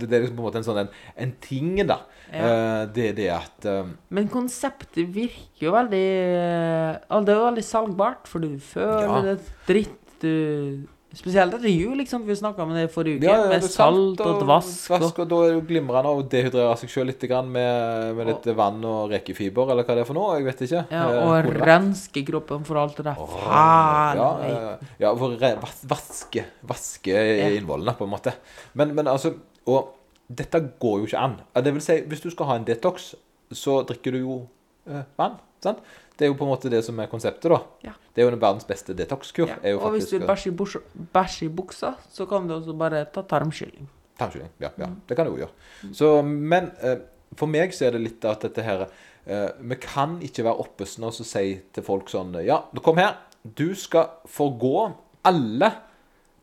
[0.07, 0.91] det er liksom på en måte en sånn en,
[1.27, 1.99] en ting, da.
[2.31, 2.47] Ja.
[2.47, 7.49] Eh, det er det at eh, Men konseptet virker jo veldig ja, Det er jo
[7.51, 9.21] veldig salgbart, for du føler Ja.
[9.27, 9.37] det
[9.69, 9.99] dritt.
[10.23, 12.25] Du, spesielt etter jul, liksom.
[12.27, 13.27] Vi snakka om det forrige uke.
[13.29, 14.91] ja, med er salt og og vask.
[14.91, 18.49] vask, og da er det jo glimrende å dehydrere seg sjøl litt med, med litt
[18.57, 20.37] vann og rekefiber, eller hva det er for noe.
[20.39, 20.85] Jeg vet ikke.
[20.91, 23.15] ja, Eh, og renske kroppen for alt det der.
[23.17, 24.17] Faen!
[24.23, 27.49] Ja, ja for vas vaske, vaske Ja.
[27.59, 28.33] innvollene, på en måte.
[28.75, 29.35] Men, men altså
[29.67, 29.93] Og
[30.29, 31.37] dette går jo ikke an.
[31.55, 33.15] Det vil si, hvis du skal ha en detox,
[33.53, 34.49] så drikker du jo
[34.89, 35.37] eh, vann.
[35.63, 35.79] sant?
[36.23, 37.59] Det er jo på en måte det som er konseptet, da.
[37.89, 37.93] Ja.
[38.15, 39.49] Det er jo den verdens beste detox-kur.
[39.51, 39.57] Ja.
[39.75, 43.01] Og faktisk, hvis du bæsjer i bors- bæsjer i buksa, så kan du også bare
[43.11, 43.89] ta tarmskylling.
[44.21, 44.53] Tarmskylling.
[44.63, 45.01] Ja, ja, Mm.
[45.09, 45.95] det kan du jo gjøre.
[45.99, 46.99] Så, men eh,
[47.35, 48.87] for meg så er det litt at dette her
[49.27, 53.17] eh, Vi kan ikke være oppesne og si til folk sånn Ja, kom her.
[53.43, 54.93] Du skal forgå
[55.25, 55.73] alle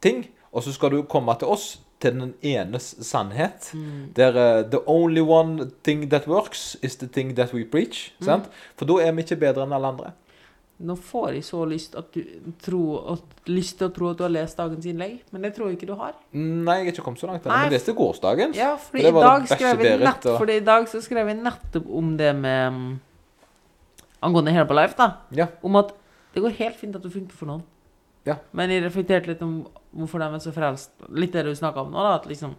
[0.01, 3.71] ting, og så skal du komme til oss til den enes sannhet.
[3.75, 4.13] Mm.
[4.15, 8.13] Der uh, the only one thing that works is the thing that we preach.
[8.19, 8.25] Mm.
[8.25, 8.49] Sant?
[8.79, 10.12] For da er vi ikke bedre enn alle andre.
[10.79, 12.21] Nå får jeg så lyst, at du,
[12.63, 12.81] tro,
[13.12, 15.75] at, lyst til å tro at du har lest dagens innlegg, men det tror jeg
[15.75, 16.13] ikke du har.
[16.31, 17.43] Nei, jeg har ikke kommet så langt.
[17.49, 18.55] Nei, Men leste gårsdagens.
[18.55, 21.41] Ja, For det i dag det skrev jeg nett, og- i dag så skrev jeg
[21.41, 22.99] nettopp om det med mm,
[24.23, 25.09] Angående Life, da.
[25.35, 25.47] Ja.
[25.62, 25.91] Om at
[26.33, 27.63] det går helt fint at du funker for noen.
[28.25, 28.38] Ja.
[28.53, 30.91] Men jeg reflekterte litt om hvorfor de er så frelst.
[31.10, 32.15] Litt det du snakka om nå, da.
[32.19, 32.56] At liksom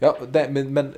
[0.00, 0.94] Ja, det, men, men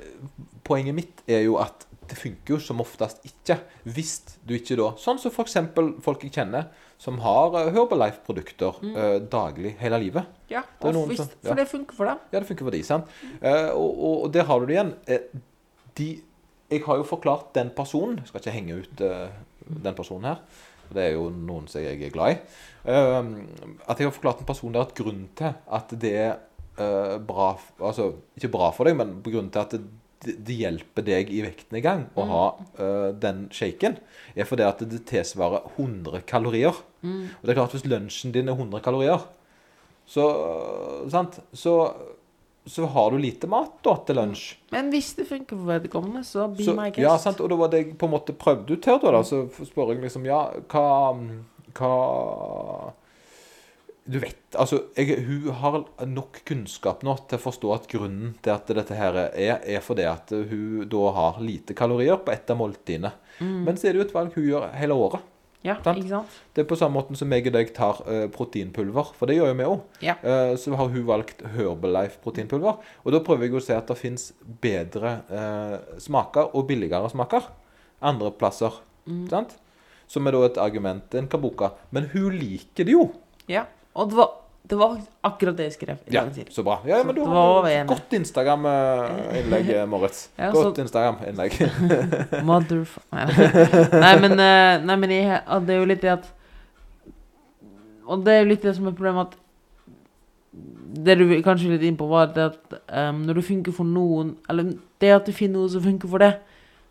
[0.63, 3.57] poenget mitt er jo at det funker jo som oftest ikke.
[3.87, 5.55] Hvis du ikke da Sånn som f.eks.
[6.03, 6.67] folk jeg kjenner
[7.03, 10.27] som har eh, Herbalife-produkter eh, daglig hele livet.
[10.51, 11.49] Ja, Det hvis, som- ja.
[11.49, 12.19] for det funker for dem.
[12.31, 13.09] Ja, det funker for de, sant?
[13.41, 14.93] Eh, og, og, og der har du det igjen.
[15.07, 15.41] Eh,
[15.99, 16.09] de
[16.73, 19.27] Jeg har jo forklart den personen Jeg skal ikke henge ut eh,
[19.83, 20.39] den personen her.
[20.93, 22.39] Det er jo noen som jeg er glad i.
[22.83, 23.19] Eh,
[23.87, 26.33] at jeg har forklart en person der at grunnen til at det er
[26.75, 29.75] eh, bra Altså ikke bra for deg, men på grunnen til at
[30.23, 32.43] det, det hjelper deg i vekten i gang å ha
[32.79, 33.97] uh, den shaken,
[34.39, 36.77] er fordi at det tilsvarer 100 kalorier.
[37.03, 39.25] Og det er klart hvis lunsjen din er 100 kalorier,
[40.07, 40.23] så,
[41.11, 41.41] sant?
[41.51, 41.73] så,
[42.63, 44.45] så har du lite mat da til lunsj.
[44.71, 47.03] Men hvis det funker for vedkommende, så be Så, my guest.
[47.03, 47.43] ja, sant?
[47.43, 49.13] Og da var det jeg på en måte prøvde ut her, da.
[49.17, 50.87] da så spør jeg liksom Ja, hva,
[51.77, 52.93] hva
[54.03, 55.77] Du vet, altså jeg, Hun har
[56.09, 60.07] nok kunnskap nå til å forstå at grunnen til at dette her er, er fordi
[60.09, 63.13] at hun da har lite kalorier på ett av måltidene.
[63.39, 65.29] Men så er det jo et valg hun gjør hele året.
[65.63, 66.01] Ja, sant?
[66.01, 66.35] ikke sant?
[66.51, 69.53] Det er på samme måten som jeg og deg tar uh, proteinpulver, for det gjør
[69.53, 69.85] jo vi òg.
[70.03, 70.17] Ja.
[70.59, 72.83] så har hun valgt Herbalife proteinpulver.
[73.07, 74.33] Og da prøver jeg å se at det fins
[74.63, 77.47] bedre uh, smaker og billigere smaker
[78.03, 78.75] andre plasser.
[79.07, 79.27] Mm.
[79.31, 79.55] Sant?
[80.13, 81.71] Som er da et argument en kan bruke.
[81.95, 83.07] Men hun liker det jo.
[83.49, 83.63] Ja.
[83.97, 84.29] Og det var,
[84.69, 84.93] det var
[85.25, 86.51] akkurat det jeg skrev i Ja, dag innlegg.
[86.53, 86.75] så bra.
[86.87, 90.27] Ja, men du har godt Instagram-innlegg, Moritz.
[90.37, 91.57] Ja, Godt så- Instagram-innlegg.
[92.47, 96.29] Motherfucker Nei, men, eh, nei, men jeg, det er jo litt det at
[98.05, 99.39] Og det er jo litt det som er problemet at
[101.03, 102.75] Det du kanskje er litt inn på, var det at
[103.09, 106.21] um, når du funker for noen Eller det at du finner noe som funker for
[106.23, 106.33] det,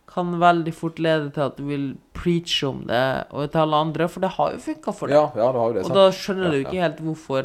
[0.06, 4.08] kan veldig fort lede til at du vil preache om det og til alle andre,
[4.08, 5.16] for det har jo funka for deg.
[5.16, 5.84] Ja, ja, det har jo det.
[5.88, 7.42] og da skjønner du Ja, ikke helt hvorfor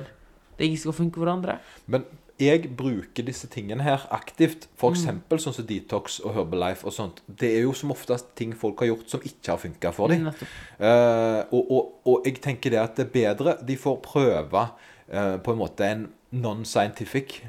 [0.58, 1.60] det ikke skal funke for andre.
[1.88, 2.06] Men
[2.40, 4.68] jeg bruker disse tingene her aktivt.
[4.78, 5.22] For Mm.
[5.40, 7.22] sånn som Detox og Herbalife og sånt.
[7.28, 10.28] Det er jo som oftest ting folk har gjort som ikke har funka for dem.
[10.28, 14.70] Eh, og, og, og jeg tenker det at det er bedre De får prøve
[15.14, 17.42] uh, på en måte en non-scientific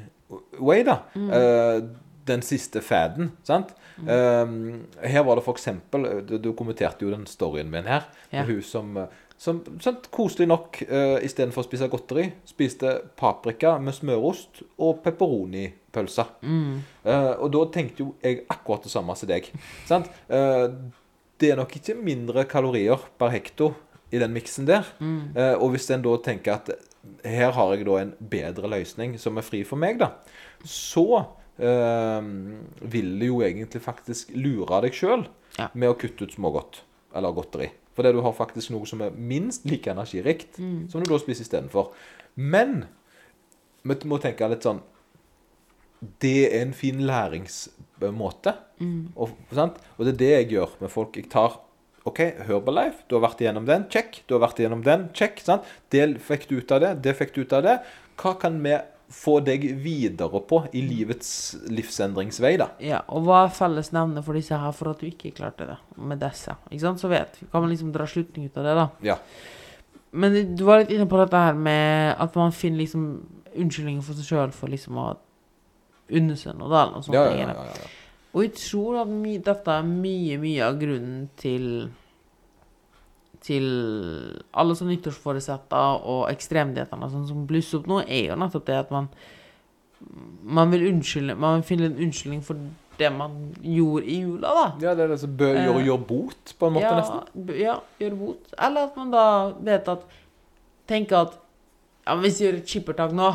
[0.59, 0.99] way, da.
[1.15, 1.81] Eh,
[2.25, 3.73] den siste faden, sant?
[4.07, 8.07] Eh, her var det for eksempel Du, du kommenterte jo den storyen min her.
[8.29, 8.43] Ja.
[8.43, 13.77] Med hun som, eh, som sånn, koselig nok uh, istedenfor å spise godteri, spiste paprika
[13.79, 16.25] med smørost og pepperonipølse.
[16.43, 16.81] Mm.
[17.05, 19.47] Uh, og da tenkte jo jeg akkurat det samme som deg.
[19.89, 20.11] Sant?
[20.27, 20.91] Uh,
[21.39, 23.71] det er nok ikke mindre kalorier per hekto
[24.11, 24.87] i den miksen der.
[25.35, 26.71] Eh, og hvis en da tenker at
[27.25, 30.11] her har jeg da en bedre løsning som er fri for meg, da,
[30.65, 31.27] så eh,
[31.59, 35.25] vil jo egentlig faktisk lure deg sjøl
[35.59, 35.67] Ja.
[35.73, 36.81] med å kutte ut smågodt
[37.15, 37.69] eller godteri.
[37.97, 40.55] Fordi du har faktisk noe som er minst like energirikt,
[40.89, 41.89] som du da spiser istedenfor.
[42.37, 42.85] Men
[43.83, 44.79] vi må tenke litt sånn
[46.21, 48.53] det er en fin læringsmåte.
[49.19, 49.75] Og, sant?
[49.97, 51.17] og det er det jeg gjør med folk.
[51.19, 51.57] Jeg tar
[52.07, 53.83] OK, Herbalife, du har vært igjennom den.
[53.91, 54.21] Check.
[54.25, 55.09] Du har vært igjennom den.
[55.13, 55.41] Check.
[55.43, 55.63] sant?
[55.91, 56.93] Det fikk du ut av det.
[57.03, 57.73] Det fikk du ut av det.
[58.15, 58.77] Hva kan vi
[59.09, 61.29] få deg videre på i livets
[61.73, 62.67] livsendringsvei, da?
[62.83, 66.21] Ja, og hva er fellesnevnet for disse her for at du ikke klarte det med
[66.21, 66.53] disse?
[66.69, 67.01] Ikke sant?
[67.01, 67.47] Så vet vi.
[67.49, 68.85] Kan man liksom dra slutning ut av det, da.
[69.11, 69.17] Ja.
[70.11, 73.09] Men du var litt inne på dette her med at man finner liksom
[73.49, 75.07] unnskyldninger for seg sjøl for liksom å
[76.19, 77.17] unne seg noe, da, eller noe sånt.
[77.17, 77.89] Ja, ja, ja, ja, ja.
[78.29, 79.13] Og jeg tror at
[79.49, 81.89] dette er mye, mye av grunnen til
[83.45, 83.65] til
[84.53, 88.91] alle sånne nyttårsforesetter og ekstremdiettene sånn som blusser opp nå, er jo nettopp det at
[88.93, 89.07] man
[90.43, 92.55] man vil unnskylde Man vil finne en unnskyldning for
[92.99, 94.63] det man gjorde i jula, da.
[94.83, 97.51] ja, det er det som bør Eh, gjøre, gjøre bot, på en måte, ja, nesten.
[97.59, 98.49] Ja, gjøre bot.
[98.59, 99.25] Eller at man da
[99.63, 100.01] vet at
[100.89, 101.37] Tenker at
[102.07, 103.29] ja, hvis jeg gjør et skippertak nå,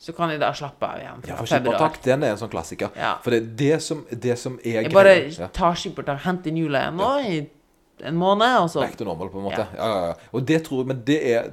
[0.00, 2.90] så kan jeg da slappe av igjen Ja, for skippertak, den er en sånn klassiker.
[2.98, 3.12] Ja.
[3.22, 5.14] For det er det som, det som er Jeg bare.
[5.30, 5.46] Ja.
[5.54, 7.38] tar skippertak, henter inn jula igjen nå i
[8.02, 9.66] en måned, og så Back to normal, på en måte.
[9.76, 9.86] Ja.
[9.86, 11.50] Ja, ja, Og det tror jeg Men det er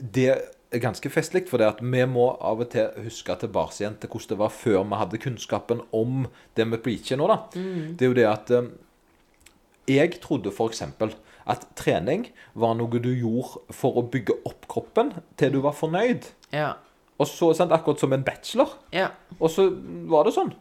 [0.00, 0.26] Det
[0.72, 4.08] er ganske festlig, for det at vi må av og til huske tilbake igjen til
[4.10, 7.38] hvordan det var før vi hadde kunnskapen om det vi preacher nå, da.
[7.52, 8.68] Det er jo det at eh,
[9.90, 10.82] Jeg trodde f.eks.
[11.50, 16.28] at trening var noe du gjorde for å bygge opp kroppen til du var fornøyd.
[16.54, 16.74] Ja.
[17.18, 18.78] Og så, sant, Akkurat som en bachelor.
[18.94, 19.10] ja.
[19.40, 19.66] Og så
[20.06, 20.54] var det sånn.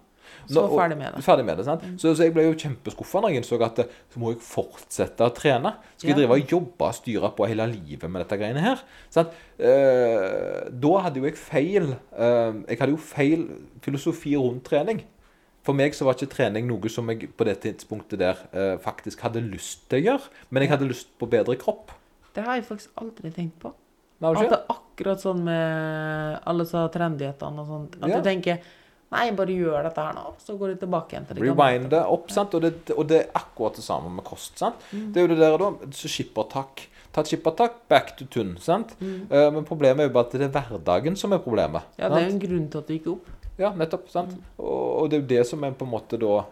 [0.49, 1.23] Så og- ferdig med det.
[1.23, 1.81] Ferdig med det, sant?
[2.01, 5.19] Så, så jeg ble jo kjempeskuffa når jeg innså at eh, så må jeg fortsette
[5.27, 5.73] å trene.
[5.97, 6.21] Skal jeg Ja.
[6.25, 8.81] drive og jobbe og styre på hele livet med dette greiene her?
[9.09, 9.29] Sant?
[9.59, 13.47] Eh, da hadde jo jeg feil eh, Jeg hadde jo feil
[13.85, 15.03] filosofi rundt trening.
[15.65, 19.19] For meg så var ikke trening noe som jeg på det tidspunktet der eh, faktisk
[19.25, 20.29] hadde lyst til å gjøre.
[20.49, 21.91] Men jeg hadde lyst på bedre kropp.
[22.33, 23.73] Det har jeg faktisk aldri tenkt på.
[24.21, 27.93] At det er akkurat sånn med alle disse trendighetsene og sånt.
[28.01, 28.17] At Ja.
[28.19, 28.59] du tenker
[29.09, 31.55] Nei, bare gjør dette her nå, så går du tilbake igjen til det gamle.
[31.65, 32.53] Rewind det opp, sant?
[32.53, 34.53] Og det, og det er akkurat det samme med kost.
[34.61, 34.83] sant?
[34.91, 35.07] Mm.
[35.15, 36.85] Det er jo det der da, så skippertak.
[37.09, 38.53] Ta et skippertak, back to tun.
[38.61, 38.93] sant?
[39.01, 39.25] Mm.
[39.31, 41.89] Uh, men problemet er jo bare at det er hverdagen som er problemet.
[41.97, 43.33] Ja, det er jo en grunn til at du gikk opp.
[43.59, 44.05] Ja, nettopp.
[44.13, 44.37] sant?
[44.37, 44.53] Mm.
[44.61, 46.43] Og, og det er jo det som er på en måte da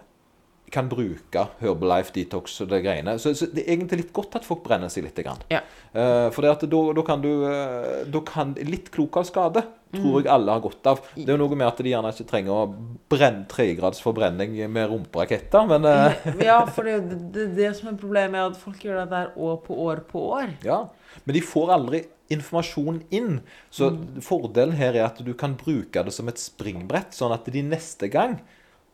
[0.72, 3.16] kan bruke Herbalife, Detox og det greiene.
[3.22, 5.16] Så, så det er egentlig litt godt at folk brenner seg litt.
[5.24, 5.40] Grann.
[5.50, 5.62] Ja.
[5.96, 6.54] Uh, for da,
[6.94, 10.02] da kan du eh, da kan Litt klok av skade Mm.
[10.02, 10.98] tror jeg alle har godt av.
[11.16, 12.64] Det er jo noe med at de gjerne ikke trenger å
[13.08, 16.28] brenne tregrads forbrenning med rumperaketter, men uh...
[16.44, 16.98] Ja, for det,
[17.32, 20.26] det, det som er problemet, er at folk gjør det der år på år på
[20.42, 20.52] år.
[20.68, 20.82] Ja,
[21.24, 22.04] men de får aldri
[22.36, 23.40] informasjon inn.
[23.72, 24.20] Så Mm.
[24.22, 28.12] fordelen her er at du kan bruke det som et springbrett, sånn at de neste
[28.12, 28.42] gang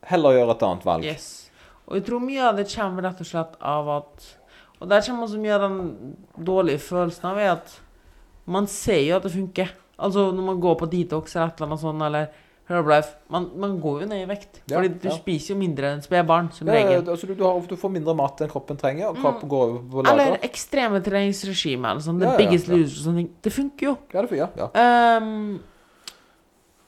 [0.06, 1.04] heller gjør et annet valg.
[1.10, 1.43] Yes.
[1.88, 4.30] Og jeg tror mye av det kommer rett og slett av at
[4.80, 7.76] Og der kommer også mye av den dårlige følelsen av at
[8.46, 9.70] man ser jo at det funker.
[9.98, 12.28] Altså når man går på detox eller et eller annet sånt, eller
[13.30, 14.62] man, man går jo ned i vekt.
[14.70, 15.16] Ja, Fordi du ja.
[15.16, 17.10] spiser jo mindre enn spedbarn, som Ja, regel.
[17.10, 19.82] altså du, du, har, du får mindre mat enn kroppen trenger, og kroppen går over
[19.92, 20.14] på lager.
[20.14, 22.22] Eller ekstreme treningsregimer, eller sånn.
[22.24, 23.30] The biggest loser og sånne ting.
[23.44, 23.94] Det funker jo.
[24.14, 24.72] Det funker.
[24.80, 25.60] Ehm,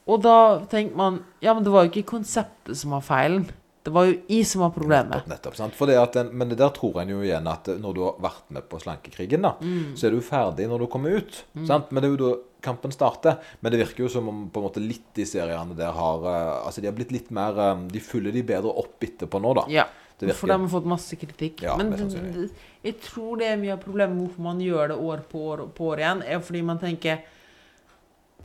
[0.07, 0.37] og da
[0.71, 3.47] tenker man Ja, men det var jo ikke konseptet som var feilen.
[3.85, 5.27] Det var jo i som var problemet.
[5.29, 8.47] Nettopp, nettopp, den, men det der tror en jo igjen at når du har vært
[8.55, 9.93] med på slankekrigen, da, Mm.
[9.95, 11.43] så er du ferdig når du kommer ut.
[11.67, 11.91] Sant?
[11.91, 12.31] Men det er jo da
[12.65, 13.37] kampen starter.
[13.61, 16.65] Men det virker jo som om på en måte litt de seriene der har eh,
[16.65, 19.65] Altså de har blitt litt mer eh, De følger de bedre opp etterpå nå, da.
[19.69, 19.85] Ja.
[20.17, 21.61] Det For de har fått masse kritikk.
[21.61, 22.49] Ja, Men det, det,
[22.81, 25.89] jeg tror det er mye av problemet hvorfor man gjør det år på år på
[25.91, 27.19] år igjen, er fordi man tenker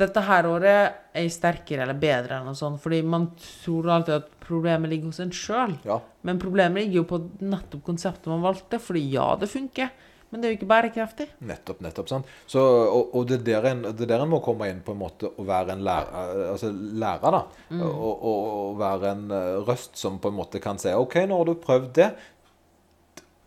[0.01, 2.81] dette her året er jeg sterkere eller bedre enn noe sånt.
[2.83, 5.79] Fordi man tror alltid at problemet ligger hos en sjøl.
[5.87, 6.01] Ja.
[6.27, 8.81] Men problemet ligger jo på nettopp konseptet man valgte.
[8.83, 9.93] Fordi ja, det funker,
[10.31, 11.27] men det er jo ikke bærekraftig.
[11.47, 12.11] Nettopp, nettopp.
[12.11, 12.35] sant?
[12.51, 14.95] Så, og og det, er der en, det er der en må komme inn på
[14.95, 17.41] en måte og være en lærer, altså lærer da.
[17.81, 21.41] Og, og, og være en eh, røst som på en måte kan si OK, nå
[21.41, 22.11] har du prøvd det.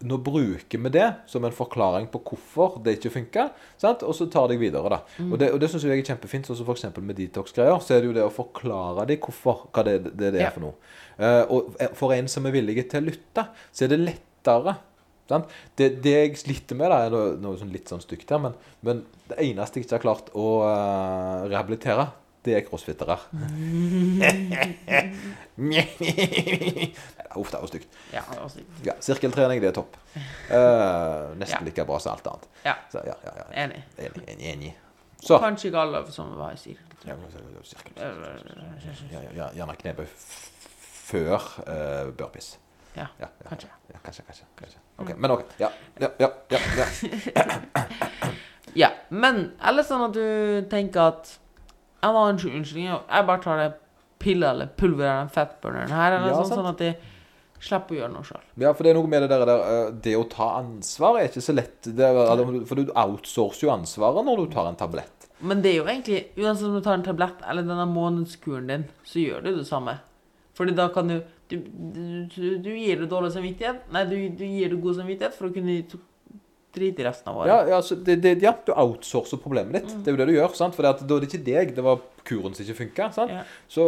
[0.03, 3.45] Nå bruker vi det som en forklaring på hvorfor det ikke funka,
[4.03, 4.89] og så tar det videre.
[4.89, 4.97] da.
[5.29, 6.49] Og det, og det syns jeg er kjempefint.
[6.49, 6.97] sånn som F.eks.
[6.99, 7.79] med detox-greier.
[7.79, 10.49] Så er det jo det å forklare dem hvorfor, hva det, det, det er Ja.
[10.51, 10.73] for noe.
[11.15, 14.75] Uh, og for en som er villig til å lytte, så er det lettere.
[15.29, 15.47] Sant?
[15.79, 18.57] Det, det jeg sliter med, da, er noe, noe sånn litt sånn stygt her, men,
[18.83, 22.09] men det eneste jeg ikke har klart å uh, rehabilitere,
[22.43, 23.17] det er crossfittere.
[27.35, 27.87] Uff, det var stygt.
[28.13, 28.85] Ja, stygt.
[28.85, 29.95] Ja, sirkeltrening, det er topp.
[30.15, 31.65] Uh, nesten Ja.
[31.65, 32.47] like bra som alt annet.
[32.65, 33.63] ja, Så, ja, ja, ja.
[33.63, 33.83] enig.
[33.97, 34.73] Enig, enig, enig.
[35.23, 37.23] Så Kanskje ikke alle som var i sirkeltrening.
[37.55, 37.93] ja, sirkel.
[39.11, 40.05] Ja, ja, ja, Gjerne knebøy
[41.07, 42.57] før uh, burpees.
[42.95, 43.07] Ja,
[43.49, 43.69] kanskje.
[43.93, 44.45] Ja, kanskje, kanskje.
[44.59, 44.79] kanskje.
[44.97, 45.45] Ok, Men OK.
[45.59, 46.29] Ja, ja, ja.
[46.49, 46.85] ja, ja.
[48.75, 51.39] Ja, men eller sånn at du tenker at
[52.03, 53.71] Ja, nå unnskyld, unnskyld, jeg bare tar det
[54.23, 56.91] piller eller pulver av den fatburneren her, eller Ja, sånn, sånn at de
[57.63, 58.41] slipper å gjøre noe sjøl.
[58.59, 61.29] Ja, for det er noe med det der, der eh, Det å ta ansvar er
[61.29, 61.77] ikke så lett.
[61.87, 65.29] Det er, for du outsourcer jo ansvaret når du tar en tablett.
[65.43, 68.83] Men det er jo egentlig Uansett om du tar en tablett eller denne månedskuren din,
[69.07, 69.95] så gjør du det samme.
[70.59, 71.21] Fordi da kan du
[71.53, 73.83] Du, du, du, du gir det dårlig samvittighet.
[73.93, 75.75] Nei, du, du gir det god samvittighet for å kunne
[76.73, 77.51] drite i resten av året.
[77.51, 79.93] Ja, ja, så det, det, ja du outsourcer problemet ditt.
[80.03, 80.57] Det er jo det du gjør.
[80.57, 80.75] sant?
[80.77, 83.11] For da er det ikke deg, det var kuren som ikke funka.
[83.29, 83.45] Ja.
[83.71, 83.85] Så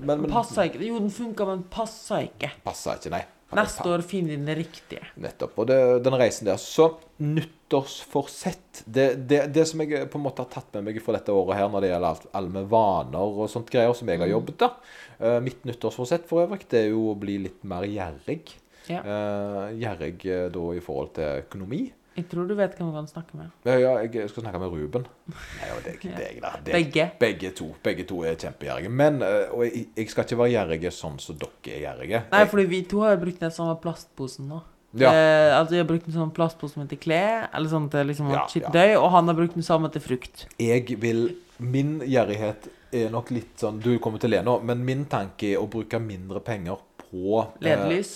[0.00, 0.82] Men, men Passa ikke.
[0.84, 2.54] Jo, den funka, men passa ikke.
[2.64, 3.24] Passa ikke, nei.
[3.54, 5.04] Neste år finner de den riktige.
[5.20, 5.58] Nettopp.
[5.62, 6.58] Og det, den reisen der.
[6.60, 6.88] Så
[7.22, 11.34] nyttårsforsett det, det, det som jeg på en måte har tatt med meg fra dette
[11.34, 14.32] året her når det gjelder alt, alle med vaner og sånt greier som jeg har
[14.32, 18.42] jobbet da uh, Mitt nyttårsforsett for øvrig, det er jo å bli litt mer gjerrig.
[18.90, 19.00] Ja.
[19.00, 21.84] Uh, gjerrig eh, da i forhold til økonomi.
[22.14, 23.48] Jeg tror du vet hvem du kan snakke med.
[23.66, 25.06] Ja, ja, jeg skal snakke med Ruben.
[25.32, 26.52] Nei, deg, deg, da.
[26.62, 26.74] Deg.
[26.76, 27.08] Begge.
[27.18, 27.72] Begge to.
[27.82, 28.92] Begge to er kjempegjerrige.
[29.02, 32.22] Men eh, og jeg, jeg skal ikke være gjerrige sånn som dere er gjerrige.
[32.30, 34.60] Nei, fordi vi to har jo brukt den samme plastposen nå.
[34.94, 35.10] Ja.
[35.10, 38.30] Eh, altså, jeg har brukt en sånn plastpose som heter klær, eller sånn til liksom
[38.30, 40.46] Ja, skittentøy, og han har brukt den samme til frukt.
[40.62, 41.26] jeg vil
[41.58, 45.52] Min gjerrighet er nok litt sånn Du kommer til å le nå, men min tanke
[45.52, 48.14] er å bruke mindre penger på eh, LED-lys.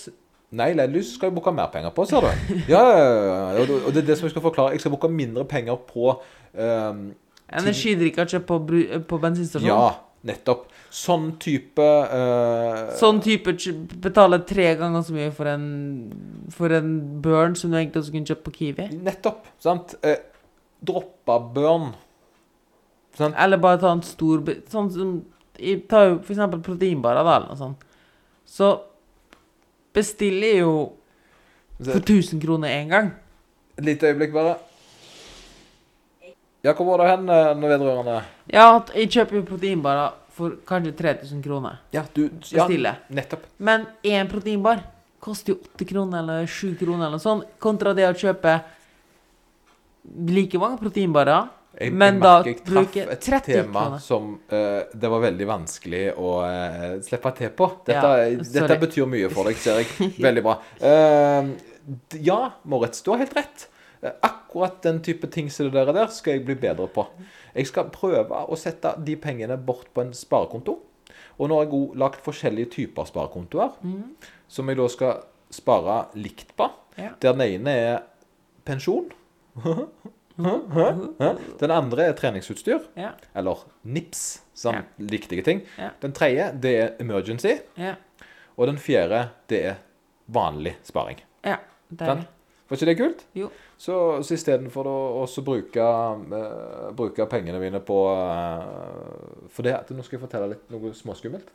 [0.51, 2.59] Nei, LED-lys skal jeg bruke mer penger på, ser du.
[2.71, 2.81] Ja.
[3.61, 4.71] Og det- er det som jeg skal forklare.
[4.73, 6.15] Jeg skal bruke mindre penger på
[6.57, 7.03] um,
[7.53, 9.69] Energidrikk ikke på, bru- på bensinstasjonen.
[9.69, 9.91] Ja.
[10.25, 10.65] nettopp.
[10.91, 13.53] Sånn type uh, Sånn type
[14.01, 15.67] betaler tre ganger så mye for en
[16.49, 18.87] For en børn som du egentlig også kunne kjøpt på Kiwi.
[19.05, 19.45] Nettopp.
[19.61, 19.93] Sant?
[20.03, 20.17] Eh,
[20.81, 21.91] droppa børn.
[23.17, 23.35] Sant?
[23.37, 25.13] Eller bare ta en stor Sånn som
[25.89, 27.81] Ta jo for eksempel proteinbarer, da, eller noe sånt.
[28.47, 28.69] Så
[29.93, 30.73] bestiller jo
[31.79, 33.11] for 1000 kroner én gang.
[33.77, 34.57] Et lite øyeblikk, bare.
[36.63, 38.21] Ja, hvor var det hen når nå vedrørende
[38.51, 41.77] Ja, jeg kjøper jo proteinbarer for kanskje 3000 kroner.
[41.95, 43.45] Ja, du ja, Nettopp.
[43.57, 44.83] Men én proteinbar
[45.19, 48.59] koster jo 8 kroner eller 7 kroner eller sånt, kontra det å kjøpe
[50.29, 51.47] like mange proteinbarer,
[51.79, 53.99] Jeg, men jeg da bruke et 30 tema kroner.
[54.01, 57.67] som uh, det var veldig vanskelig å uh, slippe til på.
[57.85, 60.09] Dette, Ja, dette betyr mye for deg, ser jeg.
[60.27, 60.55] Veldig bra.
[60.81, 61.53] Uh,
[62.19, 63.67] ja, Moritz, du har helt rett.
[64.01, 67.05] Eh, Akkurat den type ting som det der, der skal jeg bli bedre på.
[67.53, 70.79] Jeg skal prøve å sette de pengene bort på en sparekonto.
[71.39, 74.15] Og nå har jeg òg lagt forskjellige typer sparekontoer, Mm.
[74.47, 75.21] som jeg da skal
[75.53, 76.67] spare likt på.
[76.97, 77.13] Ja.
[77.21, 77.99] Der den ene er
[78.65, 79.09] pensjon.
[81.59, 82.87] Den andre er treningsutstyr.
[82.99, 84.25] Ja, Eller NIPS,
[84.57, 85.63] sånn viktige ting.
[86.01, 87.57] Den tredje, det er emergency.
[87.79, 87.95] ja,
[88.55, 89.79] Og den fjerde, det er
[90.27, 91.21] vanlig sparing.
[91.43, 91.59] ja.
[91.89, 92.21] Deilig.
[92.21, 92.27] det.
[92.69, 93.21] Var ikke det kult?
[93.33, 93.47] Jo.
[93.81, 100.19] Så, så istedenfor å bruke, uh, bruke pengene mine på uh, For det, nå skal
[100.19, 101.49] jeg fortelle litt noe småskummelt.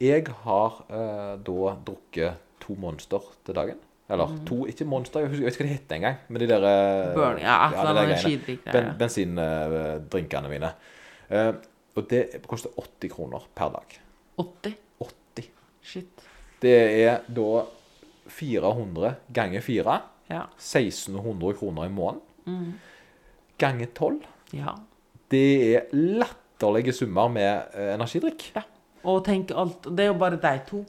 [0.00, 3.82] Jeg har uh, da drukket to Monster til dagen.
[4.08, 4.44] Eller Mm.
[4.46, 6.16] to, ikke Monster, jeg husker jeg vet ikke hva det heter engang.
[6.28, 7.38] Men de der eh, Burn.
[7.38, 8.58] Ja, ja, de der greiene.
[8.72, 10.70] Ben, bensindrinkene mine.
[11.30, 11.54] Uh,
[11.96, 13.96] og det koster 80 kroner per dag.
[14.38, 14.74] 80?
[15.00, 15.48] 80.
[15.82, 16.22] Shit.
[16.62, 17.64] Det er da
[18.28, 20.00] 400 ganger 4.
[20.30, 20.42] Ja.
[20.58, 22.22] 1600 kroner i måneden.
[22.46, 22.72] Mm.
[23.58, 24.20] Ganger 12.
[24.52, 24.74] ja.
[25.30, 28.52] Det er latterlige summer med energidrikk.
[28.54, 28.62] energidrikk.
[29.04, 30.84] Og tenk alt Det er jo bare de to.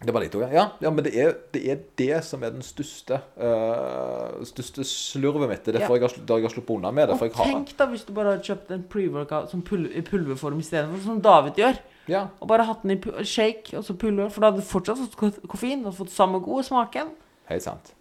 [0.00, 0.48] Det var de to, ja.
[0.54, 0.62] ja.
[0.80, 5.64] Ja, men det er, det er det som er den største uh, største slurvet mitt.
[5.66, 7.18] Det er derfor jeg har, har sluppet unna med det.
[7.20, 11.02] Og tenk da hvis du bare hadde kjøpt en pre-workout I pul i pulverform istedenfor,
[11.04, 11.82] som David gjør.
[12.08, 14.98] Ja, Og bare hatt den i shake og så pulver, for da hadde du fortsatt
[15.02, 17.12] fått ko- koffein og fått samme gode smaken.
[17.50, 17.92] helt sant.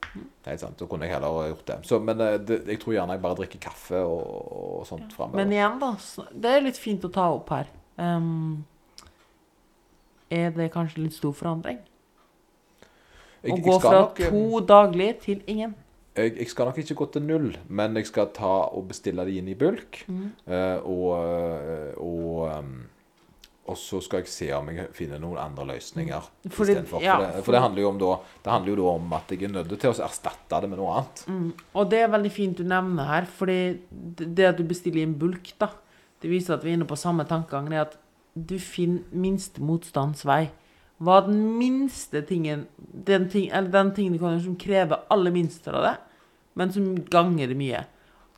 [0.48, 0.80] Helt sant.
[0.80, 1.78] Da kunne jeg heller gjort det.
[1.86, 4.24] Så, men eh, det, jeg tror gjerne jeg bare drikker kaffe og,
[4.80, 5.44] og sånt framover.
[5.44, 5.92] Men igjen, da.
[6.32, 7.68] Det er litt fint å ta opp her.
[8.00, 8.64] Um,
[10.32, 11.84] er det kanskje litt stor forandring?
[13.43, 15.75] Jeg- Å gå skal fra nok, eh, to daglig til ingen?
[16.15, 19.38] Jeg, jeg skal nok ikke gå til null, men jeg skal ta og bestille de
[19.38, 20.04] inn i bulk.
[20.10, 20.32] Mm.
[20.47, 22.65] eh, og eh, og,
[23.69, 27.25] og så skal jeg se om jeg finner noen andre løsninger Fordi- for, ja, for,
[27.38, 29.47] det, for- det handler jo om da Det handler jo da om at jeg er
[29.54, 31.23] nødt til å erstatte det med noe annet.
[31.28, 31.54] Mm.
[31.75, 33.80] Og det er veldig fint du nevner her, fordi
[34.36, 35.69] det at du bestiller i en bulk, da,
[36.21, 37.69] det viser at vi er inne på samme tankegang.
[37.69, 37.97] Det er at
[38.36, 40.49] du finner minste motstands vei.
[41.00, 45.32] Hva den minste tingen Den, ting, eller den tingen du kan gjøre som krever aller
[45.32, 45.96] minst av det,
[46.60, 47.86] men som ganger mye?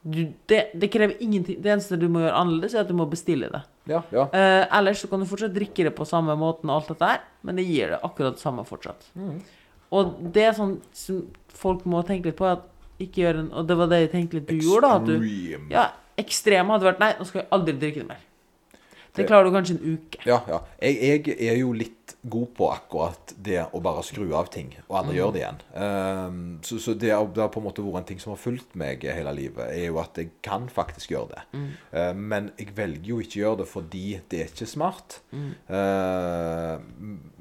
[0.02, 1.60] Du, det, det krever ingenting.
[1.62, 3.62] Det eneste du må gjøre annerledes, er at du må bestille det.
[3.90, 4.28] Ja, ja.
[4.34, 7.24] Eh, ellers så kan du fortsatt drikke det på samme måten og alt dette her,
[7.46, 9.08] men det gir det akkurat det samme fortsatt.
[9.18, 9.40] Mm.
[9.98, 11.22] Og det er sånn som
[11.62, 12.68] folk må tenke litt på, at
[13.02, 15.00] ikke gjør en Og det var det jeg tenkte litt du gjorde, da.
[15.02, 15.88] Du, ja,
[16.22, 18.28] ekstrem hadde vært Nei, nå skal jeg aldri drikke det mer.
[19.16, 20.22] Det klarer du kanskje en uke.
[20.28, 20.62] Ja, ja.
[20.80, 24.98] Jeg, jeg er jo litt god på akkurat det å bare skru av ting, og
[25.00, 25.60] aldri gjøre det igjen.
[25.74, 28.40] Um, så så det, har, det har på en måte vært en ting som har
[28.42, 31.64] fulgt meg hele livet, er jo at jeg kan faktisk gjøre det.
[31.98, 35.20] Eh, men jeg velger jo ikke å gjøre det fordi det er ikke smart.
[35.34, 36.76] Eh,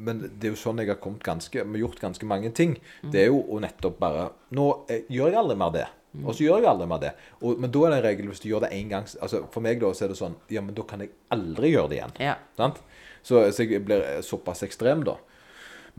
[0.01, 2.79] men det er jo sånn jeg har ganske, gjort ganske mange ting.
[3.05, 5.89] Det er jo å nettopp bare Nå jeg, gjør jeg aldri mer det.
[6.25, 7.11] Og så gjør jeg aldri mer det.
[7.39, 9.63] Og, men da er det en regel hvis du gjør det én gang altså For
[9.63, 12.15] meg da så er det sånn Ja, men da kan jeg aldri gjøre det igjen.
[12.19, 12.37] Ja.
[12.59, 12.81] Sant?
[13.23, 15.19] Så, så jeg blir såpass ekstrem, da.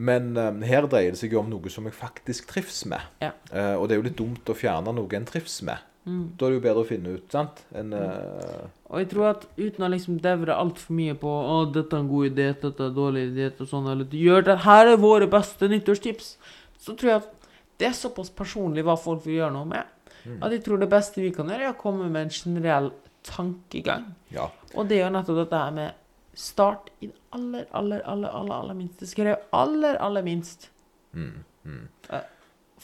[0.01, 3.03] Men um, her dreier det seg jo om noe som jeg faktisk trives med.
[3.21, 3.31] Ja.
[3.51, 5.83] Uh, og det er jo litt dumt å fjerne noe en trives med.
[6.07, 6.31] Mm.
[6.33, 7.59] Da er det jo bedre å finne ut, sant?
[7.77, 8.63] En, uh...
[8.89, 12.09] Og jeg tror at uten å liksom devre altfor mye på Å, dette er en
[12.09, 15.29] god idé, dette er en dårlig idé, og sånn, eller gjør det Her er våre
[15.29, 16.33] beste nyttårstips.
[16.81, 17.49] Så tror jeg at
[17.81, 19.93] det er såpass personlig hva folk vil gjøre noe med,
[20.41, 22.91] at jeg tror det beste vi kan gjøre, er å komme med en generell
[23.23, 24.13] tankegang.
[24.33, 24.49] ja.
[24.75, 25.97] Og det er jo nettopp dette her med
[26.31, 29.07] Start i det aller, aller, aller, aller, aller minste.
[29.07, 30.69] Skrev aller, aller minst.
[31.11, 31.87] Mm, mm.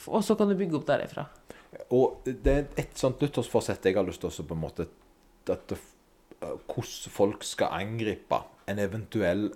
[0.06, 1.24] Og så kan du bygge opp derifra.
[1.96, 4.88] Og det er et sånt nyttårsforsett jeg har lyst til å på en måte
[5.48, 5.86] at eh,
[6.40, 9.48] Hvordan folk skal angripe en eventuell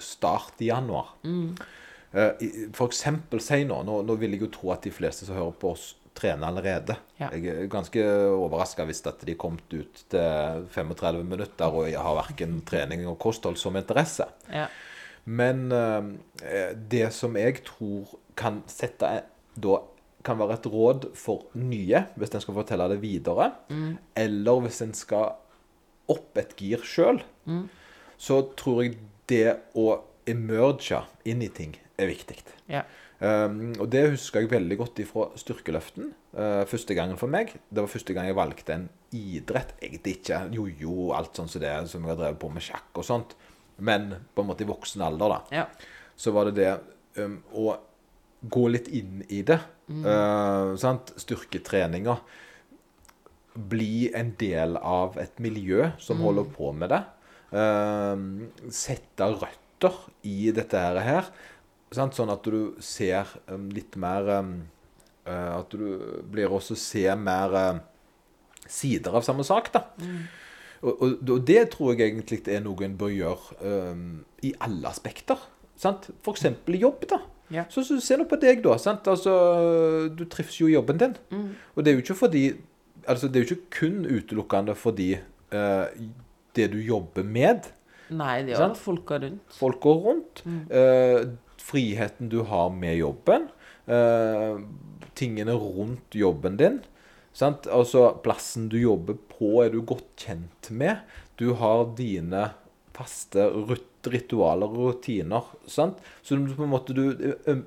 [0.00, 1.14] start i januar.
[1.24, 1.56] Mm.
[2.12, 2.44] Eh,
[2.76, 5.56] For eksempel si nå, nå Nå vil jeg jo tro at de fleste som hører
[5.60, 6.96] på oss, trene allerede.
[7.18, 7.30] Ja.
[7.34, 8.04] Jeg er ganske
[8.36, 13.58] overraska hvis at de kom ut til 35 minutter og har verken trening og kosthold
[13.60, 14.28] som interesse.
[14.52, 14.68] Ja.
[15.24, 19.20] Men eh, det som jeg tror kan sette
[19.60, 19.80] da
[20.24, 23.46] kan være et råd for nye, hvis en skal fortelle det videre,
[24.20, 25.30] eller hvis en skal
[26.12, 27.22] opp et gir sjøl,
[28.20, 28.98] så tror jeg
[29.32, 29.86] det å
[30.28, 32.36] emerge inn i ting er viktig.
[32.70, 32.84] Ja.
[33.20, 36.08] Um, og det husker jeg veldig godt ifra styrkeløften.
[36.32, 37.52] Uh, første gangen for meg.
[37.68, 39.74] Det var første gang jeg valgte en idrett.
[39.82, 43.02] Egentlig ikke jojo, og alt sånt som det som jeg har drevet på med sjakk
[43.02, 43.36] og sånt.
[43.84, 45.60] Men på en måte i voksen alder, da.
[45.60, 45.66] ja.
[46.20, 46.72] Så var det det
[47.20, 47.76] um, å
[48.40, 49.60] gå litt inn i det.
[49.90, 51.12] Uh, sant?
[51.20, 52.16] Styrketreninga.
[53.70, 57.04] Bli en del av et miljø som holder på med det.
[57.52, 61.28] Uh, sette røtter i dette her.
[61.96, 62.16] Sant?
[62.16, 64.52] Sånn at du ser um, litt mer um,
[65.26, 67.80] uh, At du blir også se mer uh,
[68.66, 69.86] sider av samme sak, da.
[70.80, 73.58] Og, og, og det tror jeg egentlig er noe en bør gjøre
[73.92, 74.06] um,
[74.46, 75.40] i alle aspekter.
[75.80, 76.08] Sant?
[76.24, 77.20] For eksempel jobb, da.
[77.50, 77.66] Ja.
[77.68, 78.76] Så, så Se nå på deg, da.
[78.80, 79.08] Sant?
[79.10, 79.34] Altså,
[80.14, 81.16] du trives jo i jobben din.
[81.74, 82.44] Og det er jo ikke fordi
[83.08, 86.00] Altså, det er jo ikke kun utelukkende fordi eh,
[86.56, 87.70] det du jobber med,
[88.10, 89.54] Nei, det er jo folka rundt.
[89.54, 90.42] folka rundt.
[90.44, 91.30] rundt, eh,
[91.60, 93.48] friheten du har med jobben,
[93.86, 94.58] eh,
[95.18, 96.80] tingene rundt jobben din,
[97.36, 97.66] sant?
[97.70, 101.02] Altså, plassen du jobber på er du godt kjent med.
[101.36, 102.50] Du har dine
[102.96, 103.46] faste
[104.10, 106.00] ritualer og rutiner, sant?
[106.22, 107.14] Så du, på en måte, du,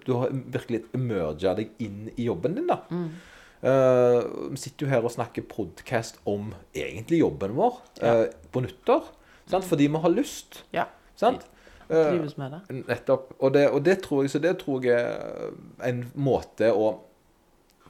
[0.05, 2.81] du har virkelig emerga deg inn i jobben din, da.
[3.63, 4.19] Eh,
[4.51, 9.07] Vi sitter jo her og snakker podcast om egentlig jobben vår eh, på nyttår.
[9.49, 9.65] Sant?
[9.67, 10.63] Fordi vi har lyst.
[10.75, 10.85] Ja.
[11.19, 11.45] Sant?
[11.89, 12.83] Eh, Trives med det.
[12.87, 13.33] Nettopp.
[13.39, 16.93] Og det, og det tror jeg, så det tror jeg er en måte å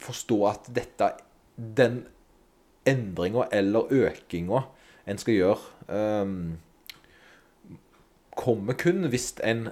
[0.03, 1.13] forstå at dette
[1.55, 2.01] Den
[2.89, 4.63] endringa eller økinga
[5.05, 5.59] en skal gjøre,
[6.23, 6.57] um,
[8.35, 9.67] kommer kun hvis en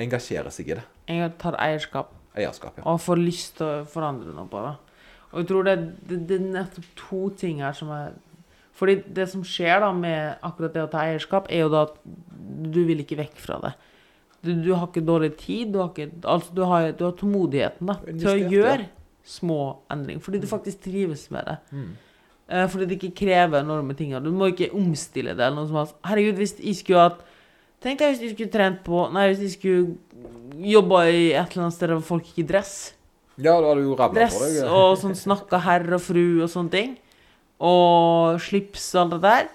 [0.00, 0.84] engasjerer seg i det.
[1.12, 2.84] En tar eierskap Eierskap, ja.
[2.86, 4.74] og får lyst til å forandre noe på det.
[5.30, 5.76] Og jeg tror det,
[6.06, 8.14] det, det er nettopp to ting her som er
[8.76, 11.96] Fordi det som skjer da med akkurat det å ta eierskap, er jo da at
[12.70, 13.72] du vil ikke vekk fra det.
[14.40, 17.90] Du, du har ikke dårlig tid, du har, ikke, altså du har, du har tålmodigheten
[17.90, 18.92] da, til å gjøre ja.
[19.28, 19.58] små
[19.92, 20.22] endringer.
[20.24, 21.58] Fordi du faktisk trives med det.
[22.50, 24.14] Eh, fordi det ikke krever enorme ting.
[24.24, 25.44] Du må ikke omstille det.
[25.44, 25.98] eller noe som helst.
[26.08, 27.26] Herregud, hvis jeg skulle hatt
[27.80, 31.62] Tenk deg hvis de skulle trent på Nei, hvis de skulle jobba i et eller
[31.64, 32.74] annet sted der folk gikk i dress.
[33.40, 34.58] Ja, da hadde du jo rabla Dress på deg.
[34.68, 36.90] og sånn snakka herr og fru og sånne ting.
[37.60, 39.48] Og slips og alt det der.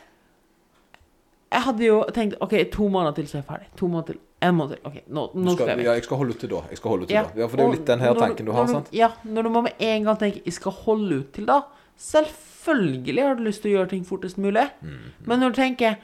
[1.56, 3.68] Jeg hadde jo tenkt OK, to måneder til så er jeg ferdig.
[3.80, 4.22] To måneder til.
[4.46, 4.82] En måned til.
[4.90, 5.86] OK, nå, nå skal skal, jeg vekk.
[5.86, 6.62] ja, jeg skal holde ut til da.
[6.70, 7.42] Jeg skal holde ut til da.
[7.42, 8.92] Ja, For det er jo litt den her tanken du har, når sant?
[8.96, 11.62] Ja, når du må med en gang tenke 'jeg skal holde ut til da',
[11.98, 14.70] selvfølgelig har du lyst til å gjøre ting fortest mulig.
[14.82, 15.12] Mm.
[15.26, 15.96] Men når du tenker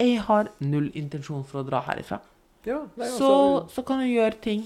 [0.00, 2.20] 'jeg har null intensjon for å dra herifra',
[2.66, 4.64] Ja, nei, så, altså, så kan du gjøre ting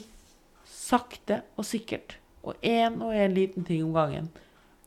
[0.64, 2.16] sakte og sikkert.
[2.44, 4.30] Og én og én liten ting om gangen.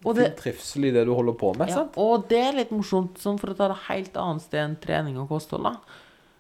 [0.02, 1.98] Og det, trivsel i det du holder på med, ja, sant?
[2.02, 5.20] og det er litt morsomt, sånn for å ta det helt annet sted enn trening
[5.22, 6.00] og kosthold, da,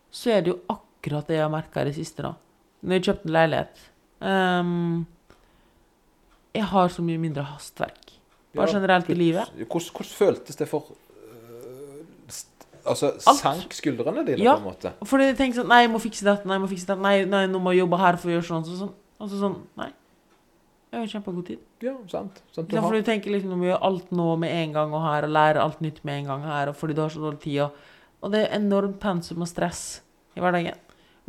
[0.09, 2.33] så er det jo akkurat det jeg har merka i det siste, da.
[2.81, 3.83] Når jeg kjøpte en leilighet
[4.25, 4.95] um,
[6.57, 8.15] Jeg har så mye mindre hastverk.
[8.57, 9.51] Bare Ja, generelt i livet.
[9.53, 12.01] Hvordan, hvordan føltes det for øh,
[12.81, 13.37] Altså, Alt.
[13.37, 14.55] sank skuldrene dine, Ja.
[14.57, 14.91] på en måte?
[15.05, 16.47] Fordi jeg tenkte sånn Nei, jeg må fikse dette.
[16.49, 17.01] Nei, jeg må fikse dette.
[17.01, 18.65] Nei, nei nå må jeg jobbe her for å gjøre sånn.
[18.65, 18.93] Så, sånn.
[19.21, 19.91] Altså sånn Nei.
[20.91, 21.59] Jeg jo kjempegod tid.
[21.85, 22.41] Ja, sant.
[22.51, 25.23] sant du du tenker liksom du må gjøre alt nå med en gang og her,
[25.23, 27.59] og lære alt nytt med en gang her, og fordi du har så dårlig tid,
[27.63, 27.77] og,
[28.19, 30.01] og det er enormt pensum og stress
[30.35, 30.75] i hverdagen.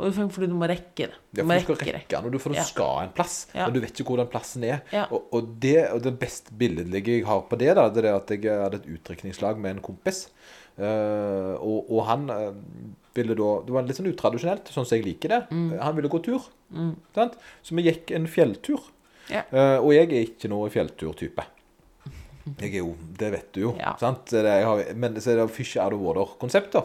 [0.01, 1.19] Og du fordi du må rekke det.
[1.31, 2.63] Du Ja, for du skal rekke rekke du, for du Ja.
[2.63, 3.67] skal en plass, Ja.
[3.67, 4.81] Og du vet ikke hvor den plassen er.
[4.91, 5.05] Ja.
[5.11, 8.29] Og, og, det, og det beste billedlige jeg har på det, da, det er at
[8.29, 10.27] jeg hadde et utdrikningslag med en kompis.
[10.77, 12.53] Uh, og, og han eh,
[13.13, 15.41] ville da Det var litt sånn utradisjonelt, sånn som jeg liker det.
[15.51, 15.79] Mm.
[15.79, 16.49] Han ville gå tur.
[17.13, 17.37] Sant?
[17.61, 18.81] Så vi gikk en fjelltur.
[19.31, 19.43] Ja.
[19.51, 21.45] Eh, og jeg er ikke noe fjellturtype.
[22.59, 23.69] Jeg er jo, Det vet du jo.
[23.79, 23.93] Ja.
[23.99, 24.31] sant?
[24.35, 26.75] Har, men så er det fish out of water-konsept.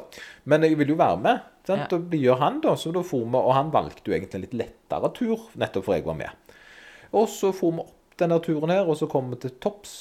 [0.46, 1.40] Men jeg vil jo være med.
[1.66, 1.90] sant?
[1.90, 1.98] Ja.
[1.98, 2.76] Og gjør han, da.
[2.78, 5.94] Så da for vi, og han valgte jo egentlig en litt lettere tur, nettopp for
[5.98, 6.54] jeg var med.
[7.12, 9.96] Og så for vi opp denne turen her, og så kom vi til topps.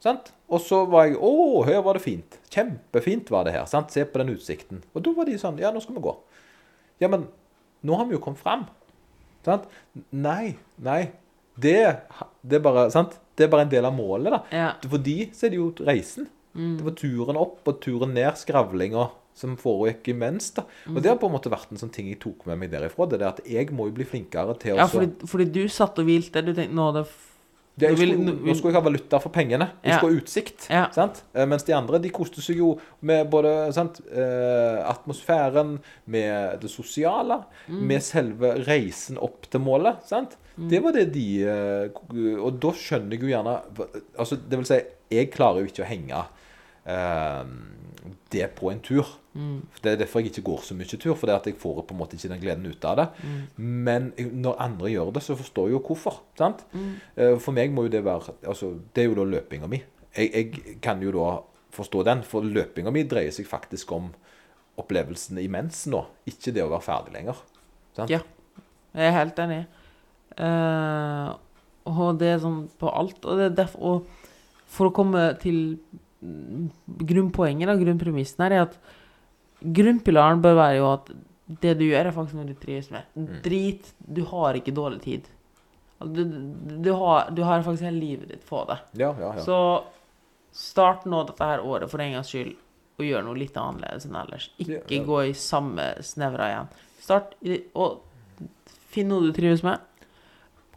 [0.00, 0.32] sant?
[0.48, 2.38] Og så var jeg Å, her var det fint.
[2.52, 3.66] Kjempefint var det her.
[3.66, 3.90] sant?
[3.92, 4.82] Se på den utsikten.
[4.94, 6.16] Og da var de sånn Ja, nå skal vi gå.
[7.00, 7.26] Ja, men
[7.84, 8.64] nå har vi jo kommet fram.
[9.44, 9.66] Sant?
[10.10, 10.56] Nei.
[10.80, 11.10] Nei.
[11.56, 11.78] Det,
[12.46, 13.18] det er bare sant?
[13.36, 14.40] Det er bare en del av målet, da.
[14.54, 14.70] Ja.
[14.88, 16.28] For de så er det jo reisen.
[16.56, 16.74] Mm.
[16.78, 20.50] Det var turen opp og turen ned, skravlinga som foregikk imens.
[20.56, 20.64] da.
[20.86, 20.96] Mm.
[20.96, 23.08] Og det har på en måte vært en sånn ting jeg tok med meg derifra.
[23.10, 26.00] Det er at jeg må jo bli flinkere til å Ja, fordi, fordi du satt
[26.00, 26.44] og hvilte.
[26.44, 27.04] Du tenkte nå det
[27.78, 29.66] Nå vil- skulle, nå skulle jeg ha valuta for pengene.
[29.84, 29.98] Jeg Ja.
[29.98, 30.68] skulle ha utsikt.
[30.70, 30.88] Ja.
[30.92, 31.22] Sant?
[31.34, 36.70] Eh, Mens de andre de koste seg jo med både sant, eh, atmosfæren, med det
[36.70, 37.80] sosiale, Mm.
[37.86, 40.02] med selve reisen opp til målet.
[40.06, 40.36] Sant?
[40.58, 41.88] Det var det de eh,
[42.40, 43.60] Og da skjønner jeg jo gjerne
[44.18, 46.24] altså, Det vil si, jeg klarer jo ikke å henge
[48.30, 49.04] det på en tur.
[49.36, 49.56] Mm.
[49.84, 51.94] Det er derfor jeg ikke går så mye tur, for det at jeg får på
[51.94, 53.08] en måte ikke den gleden ut av det.
[53.60, 56.22] Men når andre gjør det, så forstår jeg jo hvorfor.
[56.38, 56.64] sant?
[56.72, 56.94] Mm.
[57.44, 59.82] For meg må jo det være altså, Det er jo da løpinga mi.
[60.16, 61.34] Jeg, jeg kan jo da
[61.76, 64.08] forstå den, for løpinga mi dreier seg faktisk om
[64.80, 67.40] opplevelsene imens nå, ikke det å være ferdig lenger.
[67.96, 68.12] Sant?
[68.12, 68.22] Ja.
[68.96, 69.60] Jeg er helt enig.
[70.36, 71.32] Uh,
[71.88, 73.20] og det er sånn på alt.
[73.24, 74.14] Og det er derfor og
[74.66, 75.78] For å komme til
[76.26, 76.64] mm,
[77.06, 78.72] grunnpoenget, grunnpremissen her, er at
[79.62, 81.10] grunnpilaren bør være jo at
[81.62, 83.06] det du gjør, er faktisk noe du trives med.
[83.44, 85.28] Drit Du har ikke dårlig tid.
[86.02, 86.24] Du,
[86.82, 88.76] du, har, du har faktisk hele livet ditt på det.
[89.00, 89.44] Ja, ja, ja.
[89.44, 89.58] Så
[90.56, 92.54] start nå dette her året for en gangs skyld
[92.96, 94.50] og gjør noe litt annerledes enn ellers.
[94.60, 96.70] Ikke gå i samme snevra igjen.
[97.04, 97.34] Start
[97.76, 98.02] og
[98.92, 99.80] finn noe du trives med.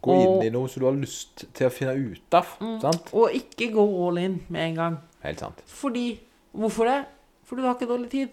[0.04, 2.54] Gå og- inn i noe som du har lyst til å finne ut av.
[2.84, 3.10] Sant?
[3.14, 4.98] Og ikke gå all in med en gang.
[5.24, 5.64] Helt sant.
[5.68, 6.20] Fordi
[6.50, 7.06] Hvorfor det?
[7.46, 8.30] Fordi du har ikke dårlig tid.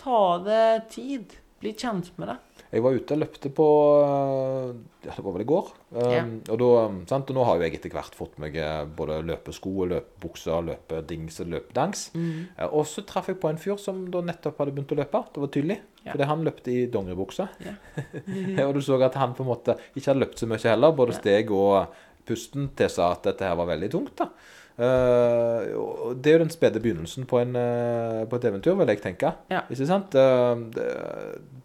[0.00, 1.36] Ta det tid.
[1.60, 2.36] Bli kjent med det.
[2.74, 3.64] Jeg var ute og løpte på
[4.02, 4.70] øh,
[5.06, 5.68] ja, Det var vel i går.
[5.94, 6.24] Um, Ja.
[6.50, 7.30] og, da, um, sant?
[7.30, 11.52] og nå har jo jeg etter hvert fått meg eh, både løpesko, løpebukser, løpedings og
[11.54, 12.02] løpedangs.
[12.18, 12.32] Mm.
[12.58, 15.22] Eh, Og så traff jeg på en fyr som da nettopp hadde begynt å løpe.
[15.32, 15.78] Det var tydelig.
[16.04, 16.10] Ja.
[16.16, 17.46] Fordi han løpte i dongeribukse.
[17.64, 17.76] Ja.
[18.66, 20.92] og du så at han på en måte ikke hadde løpt så mye heller.
[20.98, 21.20] Både Ja.
[21.22, 21.94] steg og
[22.26, 24.16] pusten tilsa at dette her var veldig tungt.
[24.18, 24.28] da.
[24.76, 29.02] Og det er jo den spede begynnelsen på, en, uh, på et eventyr, vil jeg
[29.04, 29.30] tenke.
[29.52, 29.62] Ja.
[29.70, 30.14] Ikke sant?
[30.18, 30.86] Uh, det,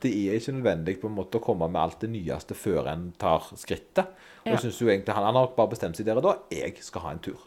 [0.04, 3.10] det er ikke nødvendig på en måte å komme med alt det nyeste før en
[3.22, 4.12] tar skrittet.
[4.40, 4.54] Og Ja.
[4.56, 6.36] jeg synes jo egentlig Han, han har bare bestemt seg der og da.
[6.54, 7.42] Jeg skal ha en tur.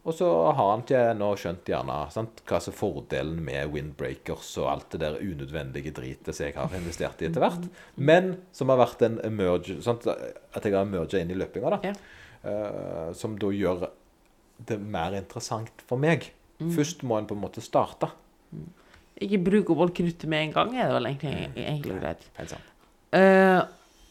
[0.00, 4.54] Og så har han ikke ennå skjønt gjerne sant, hva som er fordelen med windbreakers
[4.62, 7.66] og alt det der unødvendige dritet som jeg har investert i etter hvert.
[8.00, 11.90] Men som har vært en emerge, sant, at jeg har emerga inn i løpinga, da.
[11.90, 13.12] Ja.
[13.12, 13.90] Som da gjør
[14.68, 16.30] det mer interessant for meg.
[16.60, 18.10] Først må en på en måte starte.
[19.20, 22.26] Ikke bruk opp alt kruttet med en gang, er det vel egentlig, egentlig greit.
[22.36, 22.66] Helt sant.
[23.10, 23.64] Uh,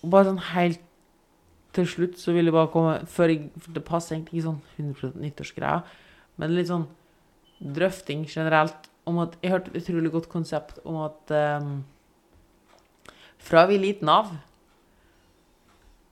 [0.09, 0.85] bare sånn helt
[1.77, 4.87] til slutt så vil jeg bare komme Før jeg, for Det passer egentlig ikke sånn
[4.89, 5.83] 100% nyttårsgreia,
[6.41, 6.87] men litt sånn
[7.59, 11.71] drøfting generelt om at Jeg hørte et utrolig godt konsept om at um,
[13.39, 14.33] fra vi er liten av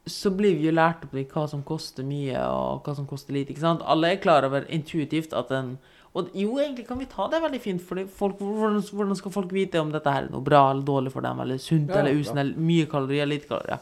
[0.08, 3.34] så blir vi jo lært opp i hva som koster mye, og hva som koster
[3.36, 3.52] lite.
[3.54, 3.82] ikke sant?
[3.86, 5.78] Alle er klar over intuitivt at en
[6.18, 7.96] Og jo, egentlig kan vi ta det veldig fint, for
[8.32, 11.40] hvordan, hvordan skal folk vite om dette her er noe bra eller dårlig for dem,
[11.44, 13.78] eller sunt Ja, eller usunt, eller mye kalorier, lite kalorier?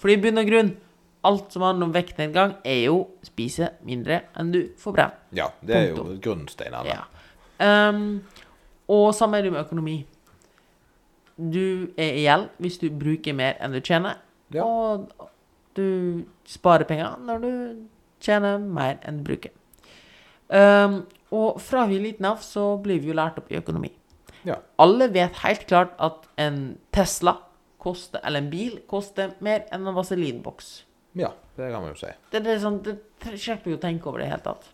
[0.00, 0.72] Fordi i bunn og grunn,
[1.22, 5.14] alt som handler om vektnedgang, er jo spise mindre enn du får brent.
[5.32, 6.18] Ja, det er jo Punktum.
[6.26, 6.90] grunnsteinene.
[6.90, 7.06] Ja.
[7.92, 8.22] Um,
[8.88, 9.96] og samme er det med økonomi.
[11.36, 14.16] Du er i gjeld hvis du bruker mer enn du tjener,
[14.54, 14.64] Ja.
[14.64, 15.10] og
[15.76, 17.52] du sparer penger når du
[18.22, 19.54] tjener mer enn du bruker.
[20.48, 21.02] Um,
[21.34, 23.90] og fra vi er liten av så blir vi jo lært opp i økonomi.
[24.46, 24.60] Ja.
[24.78, 27.34] Alle vet helt klart at en Tesla
[27.82, 30.84] koster, eller en bil koster mer enn en vaselinboks.
[31.14, 32.12] ja, det kan man jo si.
[32.30, 32.96] Det, det er sånn, det
[33.34, 34.72] slipper jo å tenke over det i det hele tatt.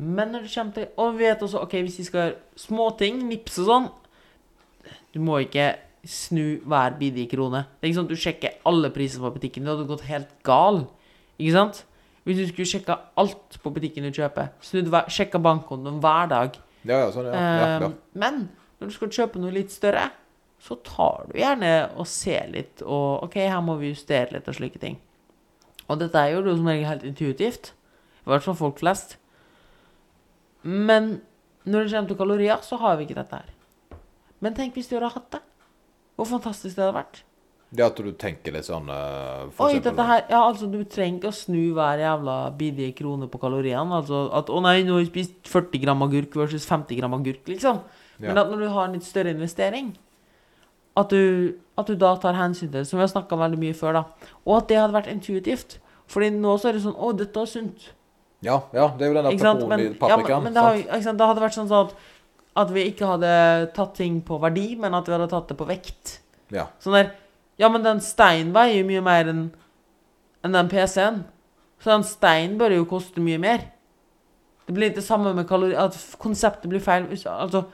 [0.00, 3.18] Men når det kommer til Og vi vet også, ok, hvis vi skal gjøre småting,
[3.28, 3.88] nips og sånn
[5.12, 5.66] Du må ikke
[6.06, 7.64] snu hver bidige krone.
[7.78, 9.66] Det er ikke sånn at du sjekker alle priser på butikken.
[9.66, 10.84] Det hadde gått helt gal.
[11.40, 11.82] Ikke sant?
[12.24, 16.58] Hvis du skulle sjekka alt på butikken du kjøper, snudd hver, sjekka bankkontoen hver dag
[16.84, 17.36] Ja, ja, sånn, ja.
[17.36, 17.76] ja, ja.
[17.88, 18.40] Ehm, Men
[18.80, 20.06] når du skal kjøpe noe litt større,
[20.60, 24.56] så tar du gjerne og ser litt, og OK, her må vi justere litt og
[24.58, 24.98] slike ting.
[25.88, 27.72] Og dette er jo noe som regel helt intuitivt.
[28.20, 29.16] I hvert fall folk flest.
[30.62, 31.22] Men
[31.64, 33.48] når det kommer til kalorier, så har vi ikke dette her.
[34.44, 35.40] Men tenk hvis du hadde hatt det.
[36.20, 37.22] Hvor fantastisk det hadde vært.
[37.72, 40.80] Det at du tenker litt sånn eh, for Oi, eksempel- dette her Ja, altså, du
[40.84, 43.94] trenger ikke å snu hver jævla bidige krone på kaloriene.
[44.02, 47.46] Altså at Å nei, nå har jeg spist 40 gram agurk versus 50 gram agurk,
[47.46, 47.80] liksom.
[48.18, 48.42] Men Ja.
[48.42, 49.94] at når du har en litt større investering,
[50.96, 53.72] at du, at du da tar hensyn til det, som vi har snakka veldig mye
[53.78, 54.04] før, da.
[54.44, 55.78] Og at det hadde vært intuitivt.
[56.10, 57.90] Fordi nå så er det sånn Å, dette er sunt.
[58.42, 59.68] Ja, ja, det er jo den der Ikke sant?
[59.68, 61.04] Men, pepperoni- ja, men, men det, har, sant?
[61.04, 61.18] sant?
[61.18, 61.94] det hadde vært sånn sånn at,
[62.58, 63.32] at vi ikke hadde
[63.76, 66.18] tatt ting på verdi, men at vi hadde tatt det på vekt.
[66.54, 66.70] Ja.
[66.82, 67.12] Sånn der
[67.60, 69.42] Ja, men den steinen veier jo mye mer enn
[70.40, 71.18] enn den PC-en.
[71.80, 73.66] Så den steinen bør jo koste mye mer.
[74.64, 75.74] Det blir ikke det samme med kalori...
[75.76, 77.08] At konseptet blir feil.
[77.10, 77.64] Altså,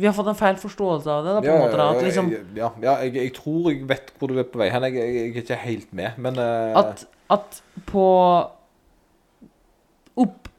[0.00, 1.78] vi har fått en feil forståelse av det, da, på Ja, en måte.
[1.78, 4.70] Da, at liksom ja, ja jeg, jeg tror jeg vet hvor du er på vei
[4.72, 4.86] hen.
[4.88, 6.78] Jeg, jeg, jeg er ikke helt med, men uh...
[6.80, 7.04] at,
[7.36, 7.60] at
[7.90, 8.06] på
[10.24, 10.49] opp,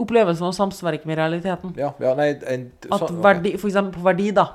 [0.00, 1.74] Opplevelsen av samsvarer ikke med realiteten.
[1.76, 4.46] Ja, ja nei en, At verdi, for eksempel på verdi, da.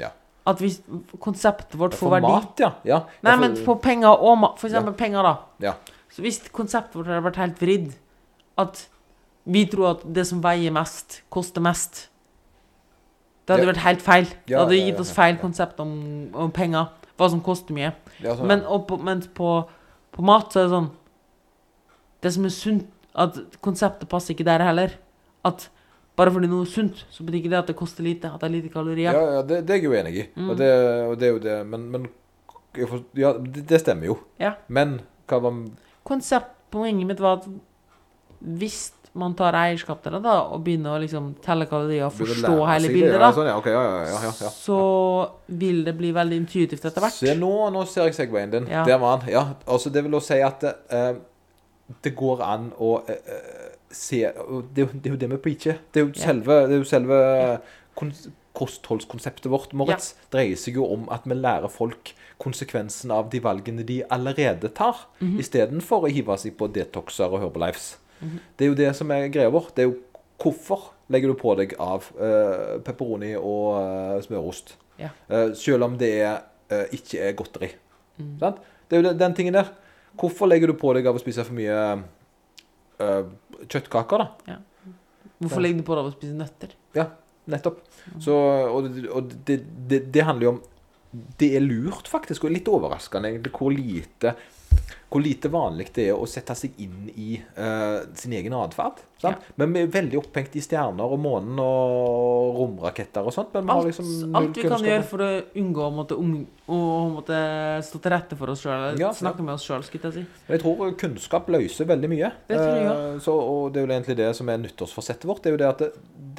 [0.00, 0.10] Ja.
[0.46, 0.80] At hvis
[1.22, 2.72] konseptet vårt for får verdi mat, ja.
[2.84, 3.00] ja.
[3.22, 4.58] Nei, for- men på penger og mat.
[4.60, 5.34] For eksempel penger, da.
[5.64, 5.74] Ja.
[6.12, 7.92] Så hvis konseptet vårt hadde vært helt vridd,
[8.60, 8.86] at
[9.44, 12.08] vi tror at det som veier mest, koster mest
[13.46, 14.26] Det hadde vært helt feil.
[14.46, 15.94] Det hadde gitt oss feil konsept om,
[16.34, 16.92] om penger.
[17.18, 17.90] Hva som koster mye.
[18.22, 19.48] ja, sånn, Men, og på, mens på,
[20.14, 20.90] på mat så er det sånn
[22.22, 24.96] Det som er sunt At konseptet passer ikke der heller.
[25.44, 25.68] At
[26.16, 28.30] bare fordi noe er sunt, så betyr ikke det at det koster lite.
[28.30, 29.12] At det er lite kalorier.
[29.12, 30.26] Ja, ja det, det er jeg jo enig i.
[30.36, 30.48] Mm.
[30.48, 30.72] Og, det,
[31.08, 32.08] og det er jo det Men, men
[32.76, 34.18] får, Ja, det, det stemmer jo.
[34.40, 34.56] Ja.
[34.68, 35.00] Men
[35.30, 35.62] hva var
[36.08, 37.46] Konseptpoenget mitt var at
[38.42, 42.52] hvis man tar eierskap til det da, og begynner å liksom telle kalorier og forstå
[42.70, 44.78] hele bildet, da, sånn, ja, ja, ja, så
[45.60, 47.18] vil det bli veldig intuitivt etter hvert.
[47.18, 48.70] Se, nå, nå ser jeg segwayen din.
[48.72, 48.86] Ja.
[48.88, 49.28] Der var han.
[49.30, 51.10] Ja, altså det vil også si at eh,
[52.02, 54.22] det går an å eh, se
[54.74, 55.78] det, det er jo det vi preacher.
[55.92, 57.18] Det er jo selve, det er jo selve
[58.52, 60.14] kostholdskonseptet vårt, Moritz.
[60.32, 62.12] dreier seg jo om at vi lærer folk
[62.42, 65.38] konsekvensen av de valgene de allerede tar, Mhm.
[65.40, 67.96] istedenfor å hive seg på detoxer og Herbalives.
[68.56, 69.70] Det er jo det som er greia vår.
[69.74, 69.96] Det er jo
[70.38, 74.76] hvorfor legger du på deg av uh, pepperoni og uh, smørost.
[74.98, 75.08] Ja.
[75.30, 77.70] Uh, selv om det er, eh, ikke er godteri.
[78.18, 78.38] Mm.
[78.38, 78.56] Sant?
[78.88, 79.72] Det er jo den, den tingen der.
[80.20, 81.78] Hvorfor legger du på deg av å spise for mye
[83.00, 83.24] uh,
[83.66, 84.58] kjøttkaker, da?
[85.42, 86.74] Hvorfor legger du på deg av å spise nøtter?
[86.96, 87.08] Ja,
[87.50, 87.80] nettopp.
[88.22, 90.60] Så, og og det, det, det handler jo om
[91.38, 94.36] Det er lurt, faktisk, og litt overraskende egentlig, hvor lite
[95.12, 99.02] hvor lite vanlig det er å sette seg inn i uh, sin egen atferd.
[99.22, 99.34] Ja.
[99.60, 103.52] Men vi er veldig opphengt i stjerner og månen og romraketter og sånt.
[103.54, 105.28] Men Alt, liksom alt vi kan gjøre for å
[105.60, 106.32] unngå å måtte, om,
[106.64, 106.80] å
[107.12, 107.36] måtte
[107.86, 110.42] stå til rette for oss sjøl, Ja, snakke med oss sjøl, skulle jeg si.
[110.48, 112.32] Jeg tror kunnskap løser veldig mye.
[112.48, 115.44] Det tror jeg Eh, så, og det er jo egentlig det som er nyttårsforsettet vårt.
[115.44, 115.90] Det er jo det at det,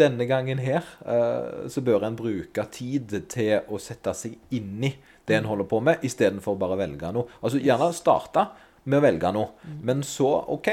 [0.04, 4.94] denne gangen her uh, så bør en bruke tid til å sette seg inn i
[5.28, 7.40] det en holder på med, istedenfor bare å velge noe.
[7.42, 8.48] Altså gjerne starte
[8.84, 10.70] med å velge noe, men så OK.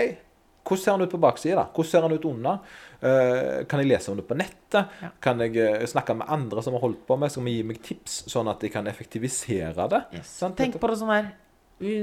[0.60, 1.56] Hvordan ser han ut på baksida?
[1.56, 1.66] da?
[1.74, 2.58] Hvordan ser han ut under?
[3.00, 4.90] Eh, kan jeg lese om det på nettet?
[5.24, 7.32] Kan jeg eh, snakke med andre som har holdt på med?
[7.32, 10.02] Skal vi gi meg tips, sånn at jeg kan effektivisere det?
[10.28, 11.30] Sant, Tenk på det sånn her.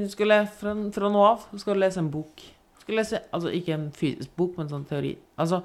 [0.09, 2.41] Skulle fra, fra nå av skal du lese en bok.
[2.81, 5.13] Skal lese, altså Ikke en fysisk bok, men sånn teori.
[5.37, 5.61] Altså,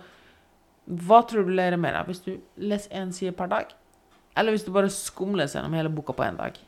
[1.07, 3.73] Hva tror du lærer mer av hvis du leser én side per dag?
[4.37, 6.61] Eller hvis du bare skumleser gjennom hele boka på én dag?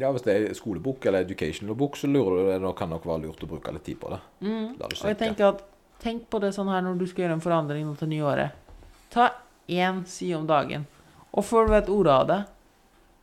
[0.00, 2.58] Ja, Hvis det er skolebok eller educational bok, så lurer du det.
[2.64, 4.18] Da kan det nok være lurt å bruke litt tid på det.
[4.42, 4.74] Mm.
[4.80, 5.62] Og jeg tenker at
[6.04, 8.56] Tenk på det sånn her når du skal gjøre en forandring nå til nyåret.
[9.14, 9.30] Ta
[9.70, 10.82] én side om dagen,
[11.32, 12.40] og før du vet ordet av det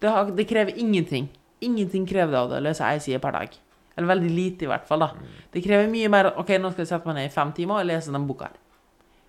[0.01, 1.27] Det, har, det krever ingenting.
[1.61, 3.53] Ingenting krever det av deg å lese én side per dag.
[3.93, 5.03] Eller veldig lite, i hvert fall.
[5.03, 5.11] da.
[5.53, 7.89] Det krever mye mer OK, nå skal jeg sette meg ned i fem timer og
[7.91, 8.57] lese den boka her.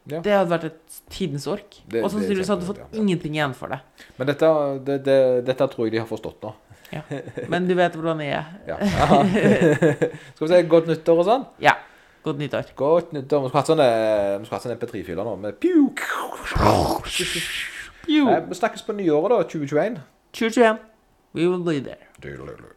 [0.09, 0.23] Ja.
[0.25, 1.77] Det hadde vært et tidens ork.
[1.93, 2.89] Og så hadde du det er fått ja.
[2.99, 3.83] ingenting igjen for det.
[4.17, 4.49] Men dette,
[4.89, 6.55] det, det, dette tror jeg de har forstått nå.
[7.53, 8.51] Men du vet hvordan jeg er.
[8.69, 8.77] Ja.
[10.35, 11.47] Skal vi si godt nyttår og sånn?
[11.65, 11.75] Ja.
[12.23, 12.69] Godt nyttår.
[12.79, 13.43] Godt nyttår.
[13.47, 13.89] Vi skulle hatt sånne,
[14.39, 15.89] vi skulle hatt sånne MP3-filer nå med pew.
[18.11, 18.29] Jo.
[18.29, 19.43] Nei, Vi snakkes på nyåret, da.
[19.49, 19.99] 2021.
[20.37, 20.79] 2021.
[21.35, 22.77] We will be there.